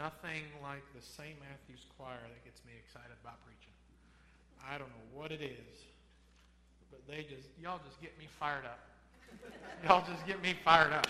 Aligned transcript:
nothing 0.00 0.48
like 0.62 0.82
the 0.96 1.02
St. 1.02 1.36
Matthew's 1.40 1.84
choir 1.98 2.16
that 2.24 2.44
gets 2.44 2.64
me 2.64 2.72
excited 2.80 3.12
about 3.22 3.36
preaching. 3.44 3.72
I 4.64 4.78
don't 4.78 4.88
know 4.88 5.08
what 5.12 5.30
it 5.30 5.42
is, 5.42 5.84
but 6.90 7.06
they 7.06 7.22
just, 7.22 7.48
y'all 7.60 7.80
just 7.86 8.00
get 8.00 8.18
me 8.18 8.24
fired 8.38 8.64
up. 8.64 8.80
y'all 9.86 10.04
just 10.10 10.26
get 10.26 10.42
me 10.42 10.54
fired 10.64 10.92
up. 10.92 11.06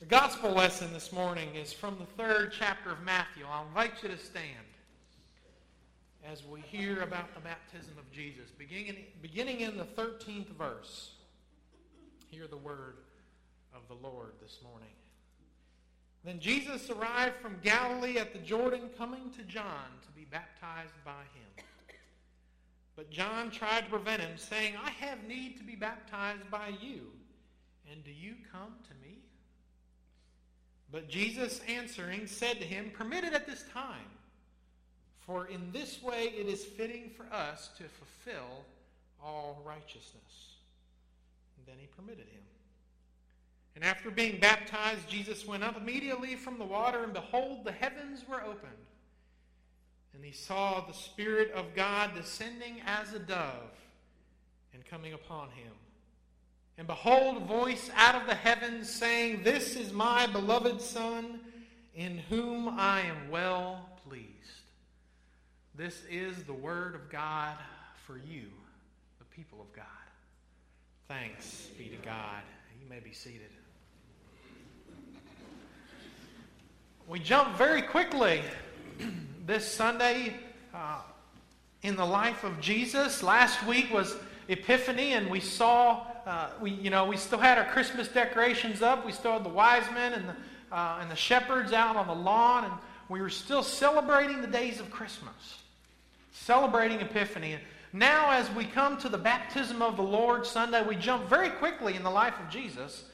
The 0.00 0.06
gospel 0.06 0.50
lesson 0.50 0.92
this 0.92 1.12
morning 1.12 1.54
is 1.54 1.72
from 1.72 1.96
the 1.98 2.06
third 2.20 2.52
chapter 2.56 2.90
of 2.90 3.02
Matthew. 3.04 3.44
I'll 3.48 3.66
invite 3.66 4.02
you 4.02 4.08
to 4.08 4.18
stand 4.18 4.66
as 6.24 6.44
we 6.44 6.60
hear 6.60 7.02
about 7.02 7.34
the 7.34 7.40
baptism 7.40 7.94
of 7.98 8.10
Jesus. 8.10 8.50
Beginning, 8.58 8.96
beginning 9.22 9.60
in 9.60 9.76
the 9.76 9.84
13th 9.84 10.48
verse, 10.58 11.12
hear 12.30 12.48
the 12.48 12.56
word 12.56 12.96
of 13.72 13.82
the 13.88 13.94
Lord 13.94 14.32
this 14.42 14.58
morning. 14.64 14.90
Then 16.24 16.40
Jesus 16.40 16.90
arrived 16.90 17.36
from 17.36 17.60
Galilee 17.62 18.18
at 18.18 18.32
the 18.32 18.38
Jordan, 18.40 18.90
coming 18.98 19.30
to 19.36 19.42
John 19.44 19.86
to 20.02 20.12
be 20.12 20.26
baptized 20.30 20.92
by 21.04 21.22
him. 21.34 21.64
But 22.96 23.10
John 23.10 23.50
tried 23.50 23.84
to 23.84 23.90
prevent 23.90 24.22
him, 24.22 24.36
saying, 24.36 24.74
I 24.82 24.90
have 24.90 25.22
need 25.24 25.56
to 25.58 25.62
be 25.62 25.76
baptized 25.76 26.50
by 26.50 26.72
you, 26.80 27.06
and 27.90 28.02
do 28.04 28.10
you 28.10 28.34
come 28.52 28.74
to 28.88 29.08
me? 29.08 29.18
But 30.90 31.08
Jesus 31.08 31.60
answering 31.68 32.26
said 32.26 32.58
to 32.58 32.64
him, 32.64 32.90
Permit 32.92 33.24
it 33.24 33.34
at 33.34 33.46
this 33.46 33.64
time, 33.72 34.10
for 35.20 35.46
in 35.46 35.70
this 35.70 36.02
way 36.02 36.32
it 36.36 36.48
is 36.48 36.64
fitting 36.64 37.10
for 37.16 37.26
us 37.32 37.70
to 37.78 37.84
fulfill 37.84 38.64
all 39.22 39.62
righteousness. 39.64 40.56
And 41.56 41.66
then 41.66 41.76
he 41.78 41.86
permitted 41.86 42.26
him. 42.26 42.42
And 43.78 43.84
after 43.84 44.10
being 44.10 44.40
baptized, 44.40 45.08
Jesus 45.08 45.46
went 45.46 45.62
up 45.62 45.76
immediately 45.76 46.34
from 46.34 46.58
the 46.58 46.64
water, 46.64 47.04
and 47.04 47.12
behold, 47.12 47.64
the 47.64 47.70
heavens 47.70 48.24
were 48.28 48.42
opened. 48.42 48.72
And 50.12 50.24
he 50.24 50.32
saw 50.32 50.80
the 50.80 50.92
Spirit 50.92 51.52
of 51.52 51.76
God 51.76 52.10
descending 52.16 52.80
as 52.84 53.12
a 53.12 53.20
dove 53.20 53.70
and 54.74 54.84
coming 54.84 55.12
upon 55.12 55.50
him. 55.50 55.70
And 56.76 56.88
behold, 56.88 57.36
a 57.36 57.46
voice 57.46 57.88
out 57.94 58.20
of 58.20 58.26
the 58.26 58.34
heavens 58.34 58.90
saying, 58.90 59.44
This 59.44 59.76
is 59.76 59.92
my 59.92 60.26
beloved 60.26 60.80
Son, 60.80 61.38
in 61.94 62.18
whom 62.18 62.68
I 62.68 63.02
am 63.02 63.30
well 63.30 63.88
pleased. 64.08 64.26
This 65.76 66.02
is 66.10 66.42
the 66.42 66.52
word 66.52 66.96
of 66.96 67.08
God 67.10 67.54
for 68.04 68.16
you, 68.16 68.48
the 69.20 69.24
people 69.26 69.60
of 69.60 69.72
God. 69.72 69.84
Thanks 71.06 71.68
be 71.78 71.84
to 71.90 72.04
God. 72.04 72.42
You 72.82 72.88
may 72.88 72.98
be 72.98 73.12
seated. 73.12 73.50
We 77.08 77.18
jump 77.18 77.56
very 77.56 77.80
quickly 77.80 78.42
this 79.46 79.66
Sunday 79.66 80.34
uh, 80.74 80.98
in 81.80 81.96
the 81.96 82.04
life 82.04 82.44
of 82.44 82.60
Jesus. 82.60 83.22
Last 83.22 83.64
week 83.66 83.90
was 83.90 84.14
Epiphany, 84.48 85.14
and 85.14 85.30
we 85.30 85.40
saw, 85.40 86.04
uh, 86.26 86.50
we, 86.60 86.72
you 86.72 86.90
know, 86.90 87.06
we 87.06 87.16
still 87.16 87.38
had 87.38 87.56
our 87.56 87.64
Christmas 87.64 88.08
decorations 88.08 88.82
up. 88.82 89.06
We 89.06 89.12
still 89.12 89.32
had 89.32 89.44
the 89.44 89.48
wise 89.48 89.90
men 89.94 90.12
and 90.12 90.28
the, 90.28 90.34
uh, 90.70 90.98
and 91.00 91.10
the 91.10 91.16
shepherds 91.16 91.72
out 91.72 91.96
on 91.96 92.08
the 92.08 92.14
lawn, 92.14 92.64
and 92.64 92.74
we 93.08 93.22
were 93.22 93.30
still 93.30 93.62
celebrating 93.62 94.42
the 94.42 94.46
days 94.46 94.78
of 94.78 94.90
Christmas, 94.90 95.62
celebrating 96.32 97.00
Epiphany. 97.00 97.56
Now, 97.94 98.32
as 98.32 98.50
we 98.50 98.66
come 98.66 98.98
to 98.98 99.08
the 99.08 99.16
baptism 99.16 99.80
of 99.80 99.96
the 99.96 100.02
Lord 100.02 100.44
Sunday, 100.44 100.86
we 100.86 100.94
jump 100.94 101.26
very 101.26 101.48
quickly 101.48 101.94
in 101.94 102.02
the 102.02 102.10
life 102.10 102.34
of 102.38 102.50
Jesus, 102.50 103.04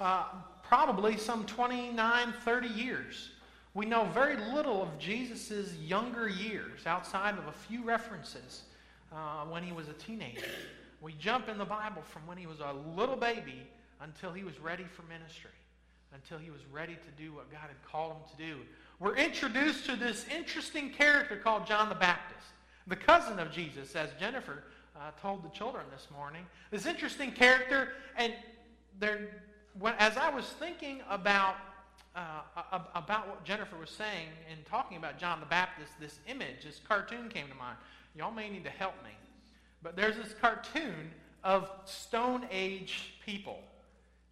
uh, 0.00 0.24
probably 0.62 1.18
some 1.18 1.44
29, 1.44 2.32
30 2.46 2.68
years. 2.68 3.28
We 3.74 3.86
know 3.86 4.04
very 4.12 4.36
little 4.36 4.82
of 4.82 4.98
Jesus' 4.98 5.74
younger 5.78 6.28
years 6.28 6.86
outside 6.86 7.38
of 7.38 7.46
a 7.46 7.52
few 7.52 7.82
references 7.82 8.64
uh, 9.10 9.44
when 9.44 9.62
he 9.62 9.72
was 9.72 9.88
a 9.88 9.94
teenager. 9.94 10.44
We 11.00 11.14
jump 11.14 11.48
in 11.48 11.56
the 11.56 11.64
Bible 11.64 12.02
from 12.02 12.26
when 12.26 12.36
he 12.36 12.46
was 12.46 12.60
a 12.60 12.74
little 12.96 13.16
baby 13.16 13.66
until 14.00 14.32
he 14.32 14.44
was 14.44 14.58
ready 14.60 14.84
for 14.84 15.02
ministry, 15.02 15.50
until 16.12 16.38
he 16.38 16.50
was 16.50 16.60
ready 16.70 16.94
to 16.94 17.22
do 17.22 17.32
what 17.32 17.50
God 17.50 17.62
had 17.62 17.82
called 17.90 18.12
him 18.12 18.22
to 18.30 18.36
do. 18.36 18.60
We're 18.98 19.16
introduced 19.16 19.86
to 19.86 19.96
this 19.96 20.26
interesting 20.28 20.90
character 20.90 21.36
called 21.36 21.66
John 21.66 21.88
the 21.88 21.94
Baptist, 21.94 22.46
the 22.86 22.96
cousin 22.96 23.38
of 23.38 23.50
Jesus, 23.50 23.96
as 23.96 24.10
Jennifer 24.20 24.64
uh, 24.94 25.10
told 25.20 25.42
the 25.42 25.48
children 25.48 25.86
this 25.90 26.08
morning. 26.14 26.44
This 26.70 26.84
interesting 26.84 27.32
character, 27.32 27.88
and 28.16 28.34
there, 29.00 29.42
when, 29.78 29.94
as 29.98 30.18
I 30.18 30.28
was 30.28 30.44
thinking 30.58 31.00
about 31.08 31.56
uh, 32.14 32.42
about 32.94 33.28
what 33.28 33.44
Jennifer 33.44 33.76
was 33.76 33.90
saying 33.90 34.28
in 34.50 34.58
talking 34.68 34.96
about 34.96 35.18
John 35.18 35.40
the 35.40 35.46
Baptist, 35.46 35.92
this 35.98 36.18
image, 36.28 36.64
this 36.64 36.80
cartoon 36.86 37.28
came 37.28 37.48
to 37.48 37.54
mind. 37.54 37.76
Y'all 38.14 38.30
may 38.30 38.50
need 38.50 38.64
to 38.64 38.70
help 38.70 38.94
me. 39.02 39.10
But 39.82 39.96
there's 39.96 40.16
this 40.16 40.34
cartoon 40.40 41.10
of 41.42 41.70
Stone 41.84 42.46
Age 42.50 43.14
people. 43.24 43.60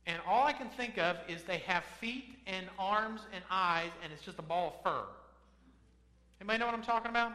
And 0.07 0.21
all 0.27 0.47
I 0.47 0.53
can 0.53 0.69
think 0.71 0.99
of 0.99 1.17
is 1.29 1.43
they 1.43 1.59
have 1.59 1.85
feet 2.01 2.39
and 2.47 2.67
arms 2.79 3.23
and 3.35 3.43
eyes, 3.51 3.91
and 4.03 4.13
it's 4.13 4.23
just 4.23 4.39
a 4.39 4.43
ball 4.43 4.75
of 4.77 4.83
fur. 4.83 5.05
Anybody 6.41 6.59
know 6.59 6.67
what 6.67 6.75
I'm 6.75 6.83
talking 6.83 7.11
about? 7.11 7.33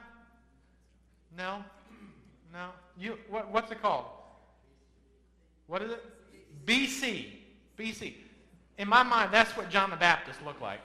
No? 1.37 1.63
No? 2.53 2.69
You, 2.97 3.17
what, 3.29 3.51
what's 3.51 3.71
it 3.71 3.81
called? 3.81 4.05
What 5.67 5.81
is 5.81 5.91
it? 5.91 6.03
BC. 6.65 7.27
BC. 7.77 8.13
In 8.77 8.87
my 8.89 9.03
mind, 9.03 9.31
that's 9.31 9.55
what 9.55 9.69
John 9.69 9.89
the 9.89 9.95
Baptist 9.95 10.43
looked 10.45 10.61
like. 10.61 10.81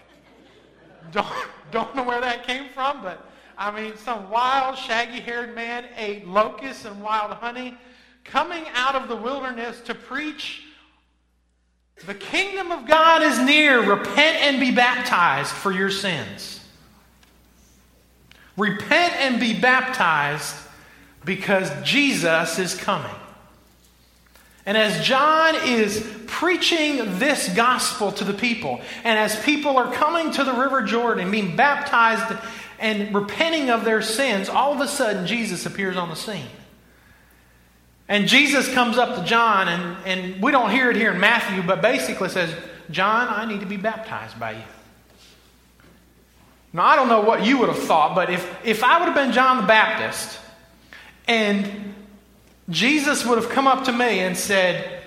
Don't, 1.12 1.27
don't 1.71 1.95
know 1.97 2.05
where 2.05 2.21
that 2.21 2.47
came 2.47 2.69
from, 2.69 3.03
but 3.03 3.27
I 3.59 3.71
mean, 3.71 3.97
some 3.97 4.31
wild, 4.31 4.78
shaggy 4.78 5.21
haired 5.21 5.55
man 5.55 5.84
ate 5.97 6.27
locusts 6.27 6.84
and 6.84 7.03
wild 7.03 7.33
honey, 7.33 7.77
coming 8.25 8.65
out 8.75 8.95
of 8.95 9.09
the 9.09 9.17
wilderness 9.17 9.81
to 9.83 9.95
preach 9.95 10.62
the 12.06 12.15
kingdom 12.15 12.73
of 12.73 12.87
God 12.87 13.23
is 13.23 13.39
near. 13.39 13.83
Repent 13.83 14.43
and 14.43 14.59
be 14.59 14.71
baptized 14.71 15.53
for 15.53 15.71
your 15.71 15.91
sins. 15.91 16.61
Repent 18.57 19.15
and 19.17 19.39
be 19.39 19.59
baptized 19.59 20.57
because 21.25 21.71
Jesus 21.83 22.59
is 22.59 22.75
coming. 22.75 23.15
And 24.66 24.76
as 24.76 25.04
John 25.04 25.54
is 25.65 26.06
preaching 26.26 27.19
this 27.19 27.48
gospel 27.54 28.12
to 28.12 28.25
the 28.25 28.34
people, 28.34 28.81
and 29.04 29.19
as 29.19 29.43
people 29.43 29.78
are 29.78 29.93
coming 29.93 30.31
to 30.32 30.44
the 30.44 30.53
River 30.53 30.82
Jordan, 30.82 31.31
being 31.31 31.56
baptized 31.56 32.38
and 32.78 33.15
repenting 33.15 33.71
of 33.71 33.84
their 33.84 34.03
sins, 34.03 34.48
all 34.48 34.72
of 34.72 34.81
a 34.81 34.88
sudden 34.88 35.26
Jesus 35.26 35.66
appears 35.66 35.97
on 35.97 36.09
the 36.09 36.16
scene. 36.16 36.47
And 38.09 38.26
Jesus 38.26 38.72
comes 38.75 38.98
up 38.98 39.16
to 39.16 39.25
John, 39.25 39.69
and, 39.69 39.97
and 40.04 40.43
we 40.43 40.50
don't 40.50 40.71
hear 40.71 40.91
it 40.91 40.97
here 40.97 41.12
in 41.12 41.21
Matthew, 41.21 41.62
but 41.62 41.81
basically 41.81 42.28
says, 42.28 42.53
John, 42.91 43.28
I 43.28 43.44
need 43.44 43.60
to 43.60 43.66
be 43.66 43.77
baptized 43.77 44.38
by 44.38 44.53
you. 44.53 44.62
Now, 46.72 46.84
I 46.84 46.97
don't 46.97 47.09
know 47.09 47.21
what 47.21 47.44
you 47.44 47.59
would 47.59 47.69
have 47.69 47.78
thought, 47.78 48.15
but 48.15 48.31
if, 48.31 48.66
if 48.66 48.84
I 48.84 48.98
would 48.98 49.06
have 49.06 49.15
been 49.15 49.32
John 49.32 49.59
the 49.59 49.66
Baptist 49.66 50.38
and 51.27 51.90
Jesus 52.70 53.26
would 53.26 53.36
have 53.36 53.50
come 53.50 53.66
up 53.66 53.84
to 53.84 53.92
me 53.92 54.20
and 54.20 54.36
said, 54.36 55.03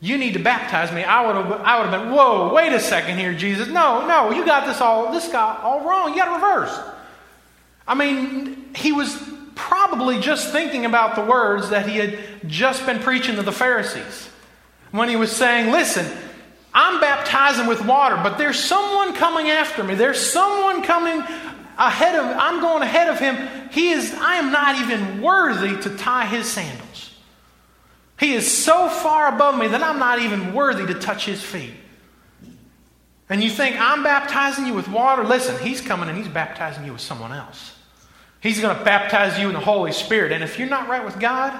You 0.00 0.18
need 0.18 0.32
to 0.32 0.38
baptize 0.38 0.92
me, 0.92 1.04
I 1.04 1.26
would 1.26 1.36
have, 1.36 1.52
I 1.60 1.78
would 1.78 1.90
have 1.90 2.02
been, 2.02 2.12
Whoa, 2.12 2.52
wait 2.52 2.72
a 2.72 2.80
second 2.80 3.18
here, 3.18 3.34
Jesus. 3.34 3.68
No, 3.68 4.06
no, 4.06 4.30
you 4.30 4.44
got 4.44 4.66
this 4.66 4.80
all, 4.80 5.12
this 5.12 5.28
guy 5.28 5.60
all 5.62 5.86
wrong. 5.86 6.10
You 6.10 6.16
got 6.16 6.26
to 6.26 6.34
reverse. 6.34 6.80
I 7.86 7.94
mean, 7.94 8.74
he 8.74 8.92
was 8.92 9.22
probably 9.54 10.18
just 10.18 10.50
thinking 10.50 10.86
about 10.86 11.14
the 11.14 11.24
words 11.24 11.70
that 11.70 11.88
he 11.88 11.98
had 11.98 12.18
just 12.46 12.86
been 12.86 12.98
preaching 12.98 13.36
to 13.36 13.42
the 13.42 13.52
Pharisees 13.52 14.28
when 14.90 15.08
he 15.08 15.16
was 15.16 15.30
saying, 15.30 15.70
Listen, 15.70 16.06
I'm 16.74 17.00
baptizing 17.00 17.66
with 17.66 17.84
water, 17.84 18.16
but 18.16 18.38
there's 18.38 18.58
someone 18.58 19.14
coming 19.14 19.50
after 19.50 19.84
me. 19.84 19.94
There's 19.94 20.20
someone 20.20 20.82
coming 20.82 21.22
ahead 21.78 22.14
of 22.14 22.24
I'm 22.24 22.60
going 22.60 22.82
ahead 22.82 23.08
of 23.08 23.18
him. 23.18 23.36
He 23.70 23.90
is 23.90 24.14
I 24.14 24.36
am 24.36 24.52
not 24.52 24.80
even 24.80 25.22
worthy 25.22 25.80
to 25.82 25.96
tie 25.96 26.26
his 26.26 26.46
sandals. 26.46 27.10
He 28.18 28.34
is 28.34 28.50
so 28.50 28.88
far 28.88 29.34
above 29.34 29.58
me 29.58 29.66
that 29.68 29.82
I'm 29.82 29.98
not 29.98 30.20
even 30.20 30.54
worthy 30.54 30.86
to 30.86 30.94
touch 30.98 31.26
his 31.26 31.42
feet. 31.42 31.74
And 33.28 33.42
you 33.42 33.50
think, 33.50 33.76
I'm 33.80 34.02
baptizing 34.02 34.66
you 34.66 34.74
with 34.74 34.88
water? 34.88 35.24
Listen, 35.24 35.58
he's 35.64 35.80
coming 35.80 36.08
and 36.08 36.18
he's 36.18 36.28
baptizing 36.28 36.84
you 36.84 36.92
with 36.92 37.00
someone 37.00 37.32
else. 37.32 37.74
He's 38.40 38.60
going 38.60 38.76
to 38.76 38.84
baptize 38.84 39.38
you 39.38 39.48
in 39.48 39.54
the 39.54 39.60
Holy 39.60 39.92
Spirit. 39.92 40.32
And 40.32 40.44
if 40.44 40.58
you're 40.58 40.68
not 40.68 40.88
right 40.88 41.04
with 41.04 41.18
God, 41.18 41.52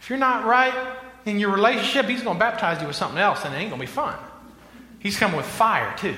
if 0.00 0.10
you're 0.10 0.18
not 0.18 0.44
right 0.44 0.74
in 1.24 1.38
your 1.38 1.50
relationship, 1.50 2.06
he's 2.06 2.22
going 2.22 2.36
to 2.36 2.40
baptize 2.40 2.80
you 2.80 2.86
with 2.86 2.96
something 2.96 3.18
else 3.18 3.44
and 3.44 3.54
it 3.54 3.58
ain't 3.58 3.70
going 3.70 3.80
to 3.80 3.86
be 3.86 3.90
fun. 3.90 4.14
He's 4.98 5.16
coming 5.16 5.36
with 5.36 5.46
fire, 5.46 5.96
too. 5.96 6.16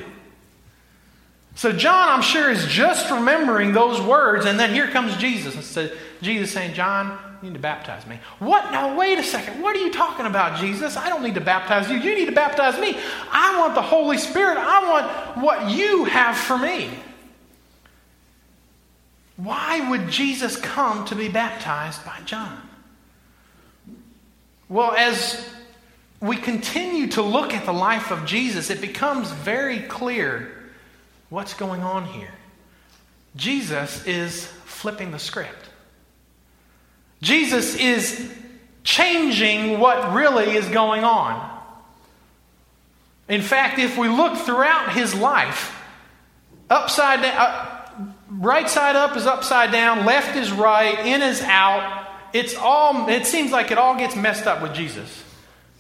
So 1.55 1.71
John, 1.73 2.09
I'm 2.09 2.23
sure, 2.23 2.51
is 2.51 2.67
just 2.67 3.11
remembering 3.11 3.73
those 3.73 4.01
words, 4.01 4.47
and 4.47 4.59
then 4.59 4.73
here 4.73 4.89
comes 4.89 5.17
Jesus. 5.17 5.55
And 5.55 5.65
so 5.65 5.91
Jesus 6.23 6.51
saying, 6.51 6.75
John, 6.75 7.19
you 7.43 7.49
need 7.49 7.55
to 7.55 7.61
baptize 7.61 8.07
me. 8.07 8.19
What? 8.39 8.73
No, 8.73 8.97
wait 8.97 9.19
a 9.19 9.23
second. 9.23 9.61
What 9.61 9.77
are 9.77 9.81
you 9.81 9.93
talking 9.93 10.27
about, 10.27 10.59
Jesus? 10.61 10.97
I 10.97 11.09
don't 11.09 11.23
need 11.23 11.35
to 11.35 11.41
baptize 11.41 11.91
you. 11.91 11.99
You 11.99 12.15
need 12.15 12.27
to 12.27 12.33
baptize 12.33 12.81
me. 12.81 12.97
I 13.31 13.59
want 13.59 13.75
the 13.75 13.83
Holy 13.83 14.17
Spirit. 14.17 14.57
I 14.59 14.89
want 14.89 15.45
what 15.45 15.71
you 15.71 16.05
have 16.05 16.37
for 16.37 16.57
me. 16.57 16.91
Why 19.37 19.91
would 19.91 20.09
Jesus 20.09 20.57
come 20.57 21.05
to 21.07 21.17
be 21.17 21.29
baptized 21.29 22.05
by 22.05 22.19
John? 22.25 22.61
Well, 24.69 24.93
as 24.93 25.49
we 26.21 26.37
continue 26.37 27.09
to 27.09 27.23
look 27.23 27.53
at 27.53 27.67
the 27.67 27.73
life 27.73 28.13
of 28.13 28.25
Jesus, 28.25 28.71
it 28.71 28.81
becomes 28.81 29.33
very 29.33 29.81
clear 29.81 30.62
what's 31.33 31.55
going 31.55 31.83
on 31.83 32.05
here. 32.05 32.35
Jesus 33.37 34.07
is 34.07 34.45
flipping 34.67 35.13
the 35.13 35.19
script. 35.19 35.71
Jesus 37.23 37.75
is 37.75 38.31
changing 38.85 39.81
what 39.81 40.13
really 40.13 40.55
is 40.55 40.69
going 40.69 41.05
on. 41.05 41.51
In 43.31 43.41
fact, 43.41 43.79
if 43.79 43.97
we 43.97 44.09
look 44.09 44.37
throughout 44.37 44.93
his 44.93 45.15
life, 45.15 45.75
upside 46.69 47.23
down, 47.23 47.35
uh, 47.35 48.07
right 48.29 48.69
side 48.69 48.95
up 48.95 49.17
is 49.17 49.25
upside 49.25 49.73
down, 49.73 50.05
left 50.05 50.37
is 50.37 50.53
right, 50.53 50.99
in 50.99 51.23
is 51.23 51.41
out. 51.41 52.11
It's 52.35 52.55
all, 52.57 53.09
it 53.09 53.25
seems 53.25 53.53
like 53.53 53.71
it 53.71 53.79
all 53.79 53.97
gets 53.97 54.15
messed 54.15 54.47
up 54.47 54.61
with 54.61 54.75
Jesus. 54.75 55.25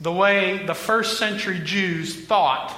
The 0.00 0.12
way 0.12 0.64
the 0.64 0.74
first 0.74 1.18
century 1.18 1.60
Jews 1.62 2.24
thought 2.24 2.74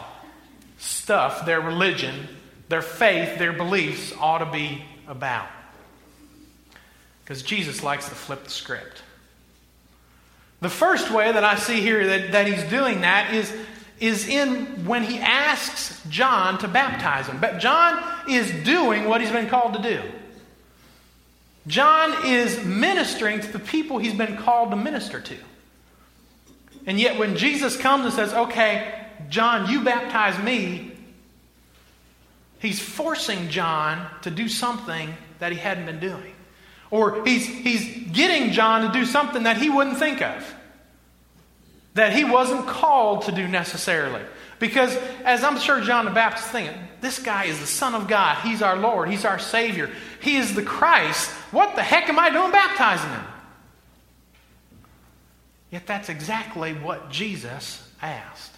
stuff, 0.78 1.46
their 1.46 1.60
religion, 1.60 2.26
their 2.68 2.82
faith, 2.82 3.38
their 3.38 3.52
beliefs 3.52 4.12
ought 4.18 4.38
to 4.38 4.50
be 4.50 4.84
about. 5.06 5.48
Because 7.22 7.42
Jesus 7.42 7.82
likes 7.82 8.08
to 8.08 8.14
flip 8.14 8.44
the 8.44 8.50
script. 8.50 9.02
The 10.60 10.70
first 10.70 11.10
way 11.10 11.30
that 11.30 11.44
I 11.44 11.56
see 11.56 11.80
here 11.80 12.06
that, 12.06 12.32
that 12.32 12.46
he's 12.46 12.62
doing 12.64 13.02
that 13.02 13.34
is, 13.34 13.54
is 14.00 14.26
in 14.28 14.86
when 14.86 15.02
he 15.02 15.18
asks 15.18 16.02
John 16.08 16.58
to 16.58 16.68
baptize 16.68 17.26
him. 17.26 17.38
But 17.40 17.58
John 17.58 18.02
is 18.28 18.50
doing 18.64 19.06
what 19.06 19.20
he's 19.20 19.30
been 19.30 19.48
called 19.48 19.74
to 19.74 19.82
do. 19.82 20.00
John 21.66 22.26
is 22.26 22.62
ministering 22.64 23.40
to 23.40 23.52
the 23.52 23.58
people 23.58 23.98
he's 23.98 24.14
been 24.14 24.36
called 24.36 24.70
to 24.70 24.76
minister 24.76 25.20
to. 25.20 25.36
And 26.86 27.00
yet, 27.00 27.18
when 27.18 27.36
Jesus 27.36 27.76
comes 27.76 28.04
and 28.04 28.12
says, 28.12 28.32
Okay, 28.34 29.06
John, 29.30 29.70
you 29.70 29.82
baptize 29.82 30.42
me, 30.42 30.92
he's 32.64 32.80
forcing 32.80 33.50
John 33.50 34.08
to 34.22 34.30
do 34.30 34.48
something 34.48 35.14
that 35.38 35.52
he 35.52 35.58
hadn't 35.58 35.84
been 35.84 36.00
doing. 36.00 36.34
Or 36.90 37.22
he's, 37.24 37.46
he's 37.46 38.10
getting 38.10 38.52
John 38.52 38.86
to 38.86 38.92
do 38.98 39.04
something 39.04 39.42
that 39.42 39.58
he 39.58 39.68
wouldn't 39.68 39.98
think 39.98 40.22
of, 40.22 40.54
that 41.92 42.14
he 42.14 42.24
wasn't 42.24 42.66
called 42.66 43.22
to 43.22 43.32
do 43.32 43.46
necessarily. 43.46 44.22
Because, 44.58 44.96
as 45.24 45.44
I'm 45.44 45.58
sure 45.58 45.80
John 45.82 46.06
the 46.06 46.10
Baptist 46.10 46.46
is 46.46 46.52
thinking, 46.52 46.78
this 47.02 47.18
guy 47.18 47.44
is 47.44 47.60
the 47.60 47.66
Son 47.66 47.94
of 47.94 48.08
God. 48.08 48.38
He's 48.38 48.62
our 48.62 48.76
Lord. 48.76 49.10
He's 49.10 49.26
our 49.26 49.38
Savior. 49.38 49.90
He 50.20 50.36
is 50.36 50.54
the 50.54 50.62
Christ. 50.62 51.30
What 51.50 51.76
the 51.76 51.82
heck 51.82 52.08
am 52.08 52.18
I 52.18 52.30
doing 52.30 52.50
baptizing 52.50 53.10
him? 53.10 53.24
Yet 55.70 55.86
that's 55.86 56.08
exactly 56.08 56.72
what 56.72 57.10
Jesus 57.10 57.86
asked. 58.00 58.52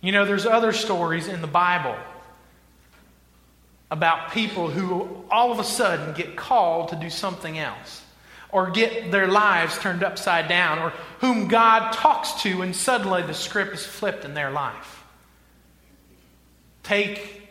You 0.00 0.10
know, 0.10 0.24
there's 0.24 0.46
other 0.46 0.72
stories 0.72 1.28
in 1.28 1.42
the 1.42 1.46
Bible 1.46 1.96
about 3.90 4.32
people 4.32 4.68
who 4.68 5.24
all 5.30 5.52
of 5.52 5.58
a 5.58 5.64
sudden 5.64 6.14
get 6.14 6.36
called 6.36 6.88
to 6.88 6.96
do 6.96 7.08
something 7.08 7.58
else 7.58 8.02
or 8.50 8.70
get 8.70 9.10
their 9.12 9.28
lives 9.28 9.78
turned 9.78 10.02
upside 10.02 10.48
down 10.48 10.78
or 10.78 10.92
whom 11.20 11.48
God 11.48 11.92
talks 11.92 12.42
to 12.42 12.62
and 12.62 12.74
suddenly 12.74 13.22
the 13.22 13.34
script 13.34 13.74
is 13.74 13.86
flipped 13.86 14.24
in 14.24 14.34
their 14.34 14.50
life. 14.50 15.04
Take 16.82 17.48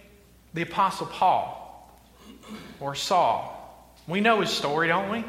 the 0.54 0.62
Apostle 0.62 1.08
Paul 1.08 1.92
or 2.80 2.96
Saul. 2.96 3.52
We 4.08 4.22
know 4.22 4.42
his 4.42 4.50
story, 4.50 4.88
don't 4.88 5.10
we? 5.10 5.24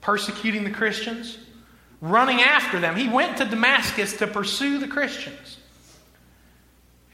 Persecuting 0.00 0.64
the 0.64 0.70
Christians, 0.70 1.38
running 2.00 2.40
after 2.40 2.80
them. 2.80 2.96
He 2.96 3.08
went 3.08 3.36
to 3.38 3.44
Damascus 3.44 4.16
to 4.18 4.26
pursue 4.26 4.78
the 4.78 4.88
Christians. 4.88 5.58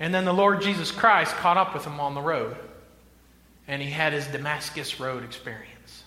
And 0.01 0.15
then 0.15 0.25
the 0.25 0.33
Lord 0.33 0.63
Jesus 0.63 0.91
Christ 0.93 1.35
caught 1.37 1.57
up 1.57 1.75
with 1.75 1.85
him 1.85 1.99
on 1.99 2.15
the 2.15 2.21
road 2.21 2.57
and 3.69 3.83
he 3.83 3.91
had 3.91 4.15
his 4.15 4.27
Damascus 4.27 4.99
Road 4.99 5.23
experience. 5.23 6.03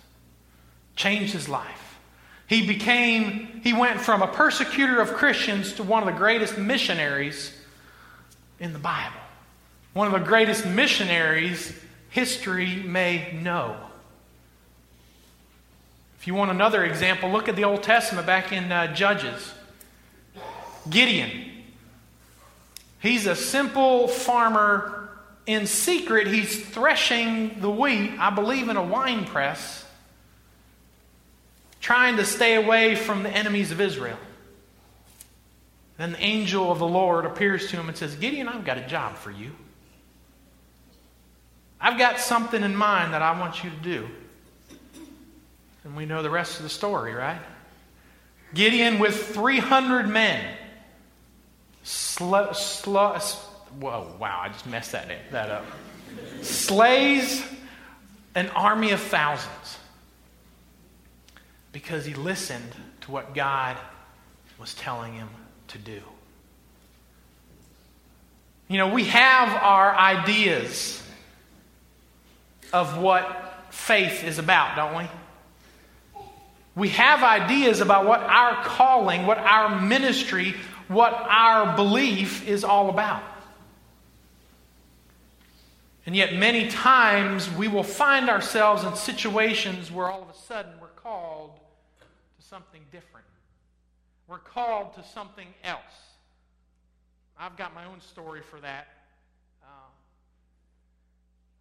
Changed 0.95 1.31
his 1.31 1.47
life. 1.47 1.99
He 2.47 2.67
became, 2.67 3.61
he 3.63 3.71
went 3.71 4.01
from 4.01 4.21
a 4.21 4.27
persecutor 4.27 4.99
of 4.99 5.13
Christians 5.13 5.73
to 5.73 5.83
one 5.83 6.05
of 6.05 6.13
the 6.13 6.19
greatest 6.19 6.57
missionaries 6.57 7.53
in 8.59 8.73
the 8.73 8.79
Bible. 8.79 9.21
One 9.93 10.07
of 10.07 10.13
the 10.13 10.27
greatest 10.27 10.65
missionaries 10.65 11.79
history 12.09 12.75
may 12.75 13.31
know. 13.41 13.77
If 16.19 16.27
you 16.27 16.35
want 16.35 16.51
another 16.51 16.83
example, 16.83 17.31
look 17.31 17.47
at 17.47 17.55
the 17.55 17.63
Old 17.63 17.83
Testament 17.83 18.27
back 18.27 18.51
in 18.51 18.71
uh, 18.71 18.93
Judges. 18.93 19.53
Gideon. 20.89 21.31
He's 22.99 23.25
a 23.27 23.35
simple 23.35 24.07
farmer 24.07 25.00
in 25.45 25.67
secret, 25.67 26.27
he's 26.27 26.65
threshing 26.65 27.59
the 27.61 27.69
wheat, 27.69 28.11
I 28.19 28.29
believe, 28.29 28.69
in 28.69 28.77
a 28.77 28.83
wine 28.83 29.25
press, 29.25 29.85
trying 31.79 32.17
to 32.17 32.25
stay 32.25 32.55
away 32.55 32.95
from 32.95 33.23
the 33.23 33.29
enemies 33.29 33.71
of 33.71 33.81
Israel. 33.81 34.17
Then 35.97 36.13
the 36.13 36.21
angel 36.21 36.71
of 36.71 36.79
the 36.79 36.87
Lord 36.87 37.25
appears 37.25 37.69
to 37.69 37.77
him 37.77 37.87
and 37.87 37.97
says, 37.97 38.15
Gideon, 38.15 38.47
I've 38.47 38.65
got 38.65 38.77
a 38.77 38.87
job 38.87 39.15
for 39.15 39.31
you. 39.31 39.51
I've 41.79 41.97
got 41.97 42.19
something 42.19 42.61
in 42.61 42.75
mind 42.75 43.13
that 43.13 43.21
I 43.21 43.39
want 43.39 43.63
you 43.63 43.71
to 43.71 43.75
do. 43.77 44.07
And 45.83 45.95
we 45.95 46.05
know 46.05 46.21
the 46.21 46.29
rest 46.29 46.57
of 46.57 46.63
the 46.63 46.69
story, 46.69 47.13
right? 47.13 47.41
Gideon 48.53 48.99
with 48.99 49.33
300 49.33 50.07
men 50.07 50.55
sl- 51.83 52.53
sl- 52.53 53.17
whoa, 53.79 54.15
wow, 54.19 54.41
I 54.43 54.49
just 54.49 54.67
messed 54.67 54.91
that, 54.91 55.09
that 55.31 55.49
up. 55.49 55.65
Slays 56.41 57.43
an 58.35 58.49
army 58.49 58.91
of 58.91 58.99
thousands 58.99 59.77
because 61.71 62.05
he 62.05 62.13
listened 62.13 62.71
to 63.01 63.11
what 63.11 63.33
God 63.33 63.77
was 64.59 64.73
telling 64.73 65.13
him 65.13 65.29
to 65.69 65.77
do. 65.77 66.01
You 68.67 68.77
know, 68.77 68.93
we 68.93 69.05
have 69.05 69.49
our 69.61 69.95
ideas 69.95 71.03
of 72.71 72.97
what 72.97 73.65
faith 73.69 74.23
is 74.23 74.39
about, 74.39 74.75
don't 74.75 74.97
we? 74.97 75.09
We 76.75 76.89
have 76.89 77.21
ideas 77.21 77.81
about 77.81 78.05
what 78.05 78.21
our 78.21 78.63
calling, 78.63 79.25
what 79.25 79.37
our 79.39 79.81
ministry, 79.81 80.55
what 80.87 81.13
our 81.13 81.75
belief 81.75 82.47
is 82.47 82.63
all 82.63 82.89
about. 82.89 83.23
And 86.11 86.17
yet, 86.17 86.35
many 86.35 86.67
times, 86.67 87.49
we 87.51 87.69
will 87.69 87.87
find 87.87 88.29
ourselves 88.29 88.83
in 88.83 88.93
situations 88.97 89.93
where 89.93 90.11
all 90.11 90.21
of 90.21 90.27
a 90.27 90.37
sudden 90.37 90.73
we're 90.81 90.89
called 90.89 91.57
to 92.01 92.45
something 92.45 92.81
different. 92.91 93.25
We're 94.27 94.43
called 94.43 94.93
to 94.95 95.05
something 95.07 95.47
else. 95.63 96.19
I've 97.39 97.55
got 97.55 97.73
my 97.73 97.85
own 97.85 98.01
story 98.01 98.41
for 98.41 98.59
that. 98.59 98.89
Uh, 99.63 99.87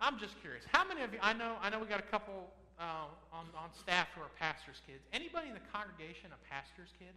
I'm 0.01 0.19
just 0.19 0.35
curious. 0.41 0.65
How 0.73 0.85
many 0.85 1.03
of 1.03 1.13
you, 1.13 1.21
I 1.23 1.33
know, 1.33 1.55
I 1.63 1.71
know 1.71 1.79
we 1.79 1.87
got 1.87 2.01
a 2.01 2.11
couple 2.11 2.51
uh, 2.81 3.07
on, 3.33 3.47
on 3.57 3.71
staff 3.79 4.09
who 4.17 4.23
are 4.23 4.31
pastors' 4.37 4.83
kids. 4.85 5.07
Anybody 5.13 5.47
in 5.47 5.55
the 5.55 5.63
congregation 5.73 6.31
a 6.35 6.53
pastor's 6.53 6.91
kid? 6.99 7.15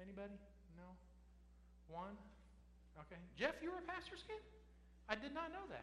Anybody? 0.00 0.38
No? 0.78 0.86
One? 1.88 2.14
Okay. 3.00 3.20
Jeff, 3.36 3.54
you 3.60 3.72
were 3.72 3.78
a 3.78 3.92
pastor's 3.92 4.22
kid? 4.28 4.38
I 5.08 5.16
did 5.16 5.34
not 5.34 5.50
know 5.50 5.66
that. 5.70 5.82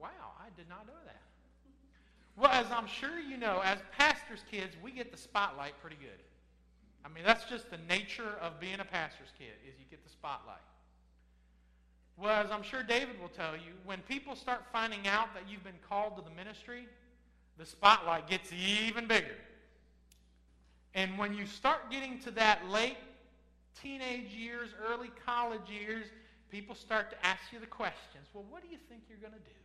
Wow, 0.00 0.08
I 0.40 0.48
did 0.56 0.68
not 0.68 0.86
know 0.86 1.00
that. 1.04 1.22
Well, 2.36 2.50
as 2.50 2.66
I'm 2.70 2.86
sure 2.86 3.18
you 3.18 3.38
know, 3.38 3.62
as 3.64 3.78
pastors' 3.96 4.44
kids, 4.50 4.76
we 4.82 4.92
get 4.92 5.10
the 5.10 5.16
spotlight 5.16 5.72
pretty 5.80 5.96
good. 5.96 6.20
I 7.04 7.08
mean, 7.08 7.24
that's 7.24 7.44
just 7.44 7.70
the 7.70 7.78
nature 7.88 8.36
of 8.42 8.60
being 8.60 8.80
a 8.80 8.84
pastor's 8.84 9.32
kid, 9.38 9.54
is 9.66 9.74
you 9.78 9.86
get 9.90 10.04
the 10.04 10.10
spotlight. 10.10 10.58
Well, 12.18 12.42
as 12.44 12.50
I'm 12.50 12.62
sure 12.62 12.82
David 12.82 13.20
will 13.20 13.28
tell 13.28 13.54
you, 13.54 13.72
when 13.84 14.00
people 14.02 14.36
start 14.36 14.64
finding 14.72 15.06
out 15.06 15.32
that 15.34 15.44
you've 15.48 15.64
been 15.64 15.78
called 15.88 16.16
to 16.16 16.22
the 16.22 16.34
ministry, 16.34 16.88
the 17.58 17.66
spotlight 17.66 18.28
gets 18.28 18.50
even 18.52 19.06
bigger. 19.06 19.36
And 20.94 21.18
when 21.18 21.34
you 21.34 21.46
start 21.46 21.90
getting 21.90 22.18
to 22.20 22.30
that 22.32 22.68
late 22.68 22.96
teenage 23.82 24.30
years, 24.30 24.70
early 24.90 25.10
college 25.24 25.68
years, 25.68 26.06
people 26.50 26.74
start 26.74 27.10
to 27.10 27.26
ask 27.26 27.40
you 27.52 27.60
the 27.60 27.66
questions 27.66 28.26
well, 28.32 28.44
what 28.50 28.62
do 28.62 28.68
you 28.68 28.78
think 28.88 29.02
you're 29.08 29.18
going 29.18 29.32
to 29.32 29.38
do? 29.38 29.56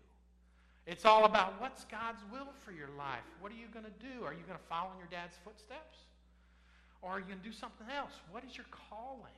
It's 0.87 1.05
all 1.05 1.25
about 1.25 1.61
what's 1.61 1.85
God's 1.85 2.21
will 2.31 2.49
for 2.65 2.71
your 2.71 2.89
life. 2.97 3.25
What 3.39 3.51
are 3.51 3.59
you 3.59 3.69
going 3.69 3.85
to 3.85 3.97
do? 4.01 4.25
Are 4.25 4.33
you 4.33 4.41
going 4.49 4.57
to 4.57 4.67
follow 4.67 4.89
in 4.93 4.97
your 4.97 5.11
dad's 5.11 5.37
footsteps? 5.45 6.09
Or 7.01 7.17
are 7.17 7.19
you 7.19 7.25
going 7.25 7.41
to 7.41 7.45
do 7.45 7.53
something 7.53 7.85
else? 7.89 8.13
What 8.29 8.43
is 8.43 8.57
your 8.57 8.65
calling? 8.89 9.37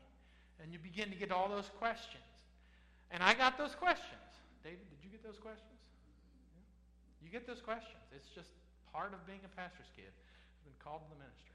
And 0.64 0.72
you 0.72 0.80
begin 0.80 1.12
to 1.12 1.16
get 1.20 1.32
all 1.32 1.50
those 1.50 1.72
questions. 1.80 2.24
And 3.12 3.22
I 3.22 3.34
got 3.34 3.58
those 3.58 3.76
questions. 3.76 4.24
David, 4.64 4.88
did 4.88 5.00
you 5.04 5.12
get 5.12 5.24
those 5.24 5.40
questions? 5.40 5.80
You 7.24 7.30
get 7.32 7.48
those 7.48 7.62
questions. 7.62 8.04
It's 8.16 8.32
just 8.32 8.50
part 8.92 9.12
of 9.14 9.20
being 9.28 9.44
a 9.44 9.52
pastor's 9.56 9.92
kid 9.96 10.08
who's 10.08 10.64
been 10.68 10.80
called 10.80 11.04
to 11.04 11.10
the 11.12 11.20
ministry. 11.20 11.53